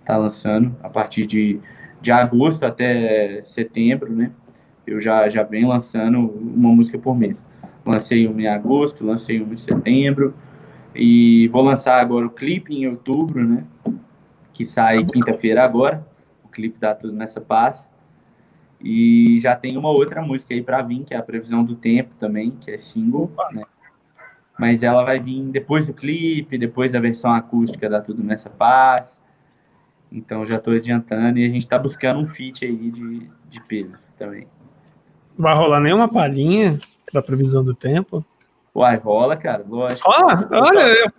[0.00, 1.60] estar tá lançando a partir de,
[2.00, 4.30] de agosto até setembro, né?
[4.86, 7.44] Eu já, já venho lançando uma música por mês.
[7.84, 10.34] Lancei uma em agosto, lancei uma em setembro
[10.94, 13.64] e vou lançar agora o clipe em outubro, né?
[14.54, 16.06] Que sai quinta-feira agora.
[16.42, 17.88] O clipe dá tudo nessa paz.
[18.84, 22.14] E já tem uma outra música aí para vir, que é a Previsão do Tempo
[22.20, 23.64] também, que é single, né?
[24.58, 29.16] mas ela vai vir depois do clipe, depois da versão acústica da Tudo Nessa Paz.
[30.12, 33.98] Então já estou adiantando e a gente está buscando um feat aí de, de Pedro
[34.16, 34.46] também.
[35.36, 36.78] Vai rolar nenhuma palhinha
[37.12, 38.24] da previsão do tempo?
[38.74, 40.08] Uai, rola, cara, lógico.
[40.08, 40.48] Rola?
[40.52, 41.12] Olha,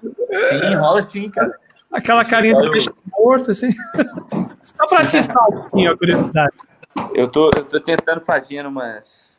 [0.50, 1.54] sim, rola sim, cara.
[1.92, 3.70] Aquela carinha do peixe morto, assim.
[4.62, 6.54] Só para atiçar um pouquinho a curiosidade.
[7.14, 9.36] Eu tô, eu tô tentando fazer umas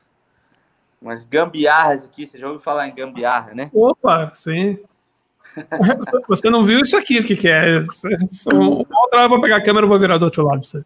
[1.01, 2.27] umas gambiarras aqui.
[2.27, 3.71] Você já ouviu falar em gambiarra, né?
[3.73, 4.79] Opa, sim.
[6.29, 7.79] Você não viu isso aqui, o que, que é?
[8.53, 10.83] Uma outra hora eu vou pegar a câmera e vou virar do outro lado você.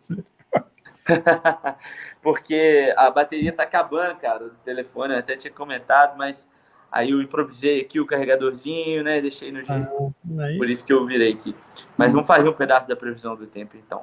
[2.22, 6.46] Porque a bateria tá acabando, cara, do telefone, eu até tinha comentado, mas
[6.92, 9.20] aí eu improvisei aqui o carregadorzinho, né?
[9.20, 10.14] Deixei no jeito.
[10.38, 11.54] Ah, Por isso que eu virei aqui.
[11.96, 14.02] Mas vamos fazer um pedaço da previsão do tempo, então.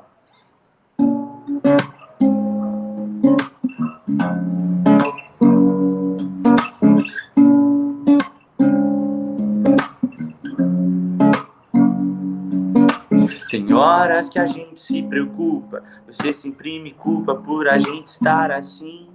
[13.58, 18.51] Tem horas que a gente se preocupa, você se imprime culpa por a gente estar
[18.51, 19.10] assim.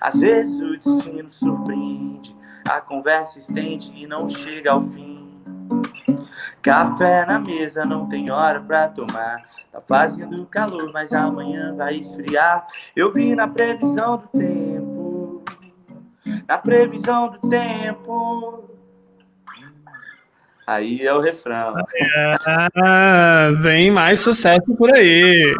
[0.00, 2.34] Às vezes o destino surpreende,
[2.66, 5.38] a conversa estende e não chega ao fim.
[6.62, 9.42] Café na mesa, não tem hora pra tomar.
[9.70, 12.66] Tá fazendo calor, mas amanhã vai esfriar.
[12.96, 15.42] Eu vi na previsão do tempo
[16.48, 18.71] na previsão do tempo.
[20.66, 21.74] Aí é o refrão.
[22.76, 25.54] Ah, vem mais sucesso por aí.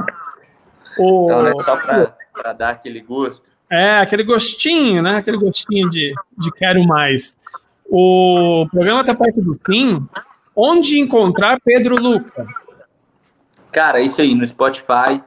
[0.99, 1.25] O...
[1.25, 3.51] Então, né, só para dar aquele gosto.
[3.71, 5.17] É, aquele gostinho, né?
[5.17, 7.37] Aquele gostinho de, de quero mais.
[7.87, 10.07] O programa está perto do fim.
[10.55, 12.47] Onde encontrar Pedro Luca?
[13.71, 15.23] Cara, isso aí, no Spotify,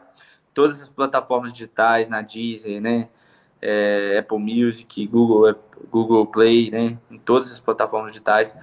[0.53, 3.07] todas as plataformas digitais, na Deezer, né?
[3.59, 5.55] É, Apple Music, Google,
[5.89, 6.97] Google Play, né?
[7.09, 8.55] Em todas as plataformas digitais.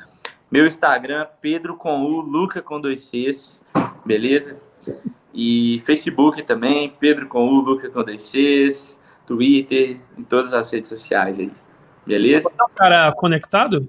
[0.52, 3.62] Meu Instagram, Pedro com U, Luca com dois Cs,
[4.04, 4.58] beleza?
[5.32, 10.90] E Facebook também, Pedro com U, Luca com dois Cs, Twitter, em todas as redes
[10.90, 11.50] sociais aí,
[12.06, 12.50] beleza?
[12.50, 13.88] Você é um cara conectado?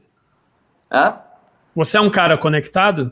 [0.90, 1.20] Hã?
[1.76, 3.12] Você é um cara conectado?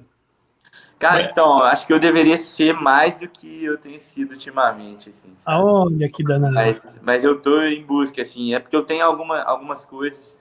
[0.97, 5.33] Cara, então, acho que eu deveria ser mais do que eu tenho sido ultimamente, assim.
[5.35, 5.61] Sabe?
[5.61, 6.53] Olha que danado.
[6.53, 10.37] Mas, mas, eu tô em busca, assim, é porque eu tenho alguma, algumas coisas,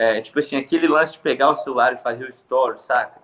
[0.00, 3.20] é, tipo assim, aquele lance de pegar o celular e fazer o story, saca?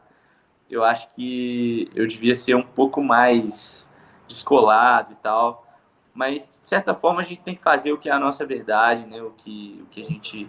[0.70, 3.88] Eu acho que eu devia ser um pouco mais
[4.28, 5.66] descolado e tal,
[6.12, 9.06] mas de certa forma a gente tem que fazer o que é a nossa verdade,
[9.06, 9.22] né?
[9.22, 10.44] O que, o que a gente,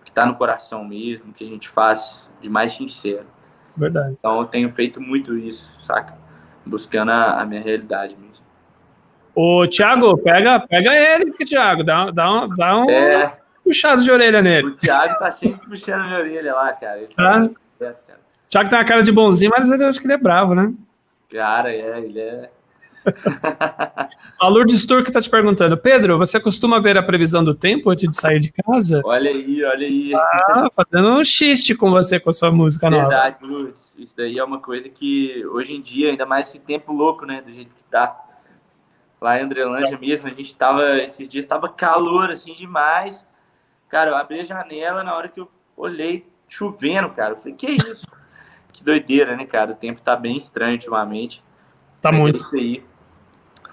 [0.00, 3.26] o que tá no coração mesmo, o que a gente faz de mais sincero.
[3.76, 4.14] Verdade.
[4.16, 6.16] Então eu tenho feito muito isso, saca?
[6.64, 8.46] Buscando a, a minha realidade mesmo.
[9.34, 11.82] Ô, Thiago, pega, pega ele, Thiago.
[11.82, 14.68] Dá, dá, dá um é, puxado de orelha nele.
[14.68, 16.98] O Thiago tá sempre puxando de orelha lá, cara.
[16.98, 17.48] Ele tá?
[17.78, 17.94] tá
[18.48, 20.72] Thiago tem uma cara de bonzinho, mas eu acho que ele é bravo, né?
[21.30, 22.50] Cara, é, ele é.
[24.40, 28.08] a Lourdes Turco está te perguntando, Pedro, você costuma ver a previsão do tempo antes
[28.08, 29.02] de sair de casa?
[29.04, 30.14] Olha aí, olha aí.
[30.14, 33.22] Ah, fazendo um xiste com você com a sua música Verdade, nova.
[33.22, 33.94] Verdade, Lourdes.
[33.98, 37.42] Isso daí é uma coisa que hoje em dia, ainda mais esse tempo louco, né,
[37.42, 38.20] do jeito que tá.
[39.20, 43.24] Lá em Andrelândia mesmo, a gente tava, esses dias tava calor, assim, demais.
[43.88, 47.32] Cara, eu abri a janela na hora que eu olhei chovendo, cara.
[47.32, 48.04] Eu falei, que isso?
[48.74, 49.72] que doideira, né, cara?
[49.72, 51.42] O tempo tá bem estranho ultimamente.
[52.02, 52.36] Tá Mas é muito.
[52.36, 52.84] É isso aí.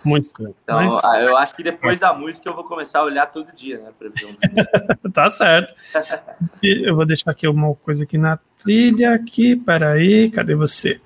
[0.04, 0.56] Muito estranho.
[0.64, 1.04] Então, Mas...
[1.04, 3.92] Ah, eu acho que depois da música eu vou começar a olhar todo dia, né?
[5.14, 5.74] tá certo.
[6.64, 9.56] eu vou deixar aqui uma coisa aqui na trilha aqui.
[9.56, 11.02] Peraí, cadê você?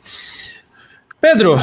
[1.20, 1.60] Pedro, o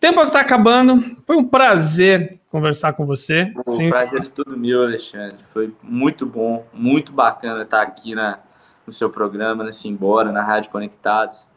[0.00, 1.16] tempo está acabando.
[1.26, 3.50] Foi um prazer conversar com você.
[3.66, 3.88] O Sim.
[3.88, 5.38] prazer de tudo meu, Alexandre.
[5.54, 8.38] Foi muito bom, muito bacana estar aqui na,
[8.86, 11.48] no seu programa, na Simbora, na Rádio Conectados.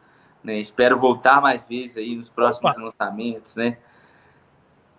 [0.42, 0.58] Né?
[0.58, 2.82] Espero voltar mais vezes aí nos próximos Opa.
[2.82, 3.76] lançamentos, né?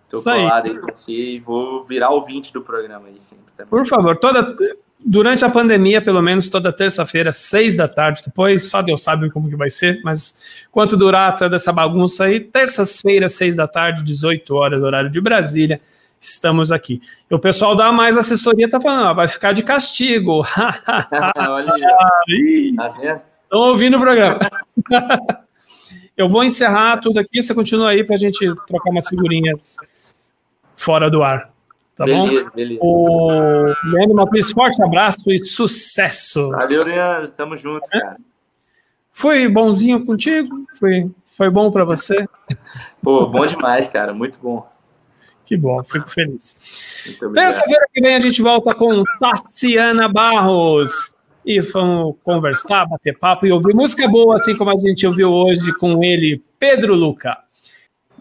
[0.08, 3.52] Tô colado aí com você e vou virar ouvinte do programa aí sempre.
[3.54, 3.68] Também.
[3.68, 4.56] Por favor, toda,
[5.04, 9.48] durante a pandemia, pelo menos toda terça-feira, seis da tarde, depois só Deus sabe como
[9.48, 10.34] que vai ser, mas
[10.70, 15.80] quanto durar toda essa bagunça aí, terças-feiras, seis da tarde, 18 horas, horário de Brasília,
[16.20, 17.00] estamos aqui.
[17.30, 20.44] E o pessoal da Mais Assessoria tá falando, ó, vai ficar de castigo.
[21.38, 21.72] Olha
[22.28, 22.74] aí.
[22.76, 23.22] Tá?
[23.44, 24.38] Estão ouvindo o programa.
[26.16, 29.76] Eu vou encerrar tudo aqui, você continua aí para a gente trocar umas figurinhas
[30.74, 31.48] fora do ar.
[31.98, 32.50] Tá beleza, bom?
[32.54, 32.80] Beleza.
[32.80, 36.50] O Leandro Matriz, forte abraço e sucesso.
[36.50, 37.28] Valeu, Leandro.
[37.32, 38.00] Tamo junto, é?
[38.00, 38.16] cara.
[39.12, 40.64] Foi bonzinho contigo?
[40.78, 42.24] Foi, foi bom para você?
[43.02, 44.14] Pô, bom demais, cara.
[44.14, 44.64] Muito bom.
[45.44, 47.04] Que bom, fico feliz.
[47.34, 51.16] Terça-feira que vem a gente volta com Tassiana Barros.
[51.44, 55.72] E vamos conversar, bater papo e ouvir música boa, assim como a gente ouviu hoje
[55.78, 57.38] com ele, Pedro Luca.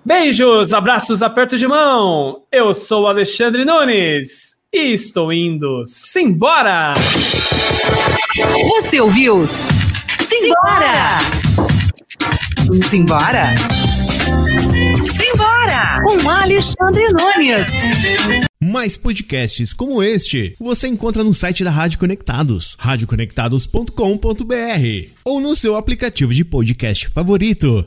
[0.08, 2.44] Beijos, abraços, aperto de mão.
[2.50, 6.94] Eu sou Alexandre Nunes e estou indo simbora.
[8.70, 9.46] Você ouviu?
[9.46, 11.20] Simbora!
[12.88, 13.44] Simbora!
[15.12, 16.02] Simbora!
[16.02, 17.68] Com Alexandre Nunes.
[18.64, 25.76] Mais podcasts como este você encontra no site da Rádio Conectados, radioconectados.com.br ou no seu
[25.76, 27.86] aplicativo de podcast favorito.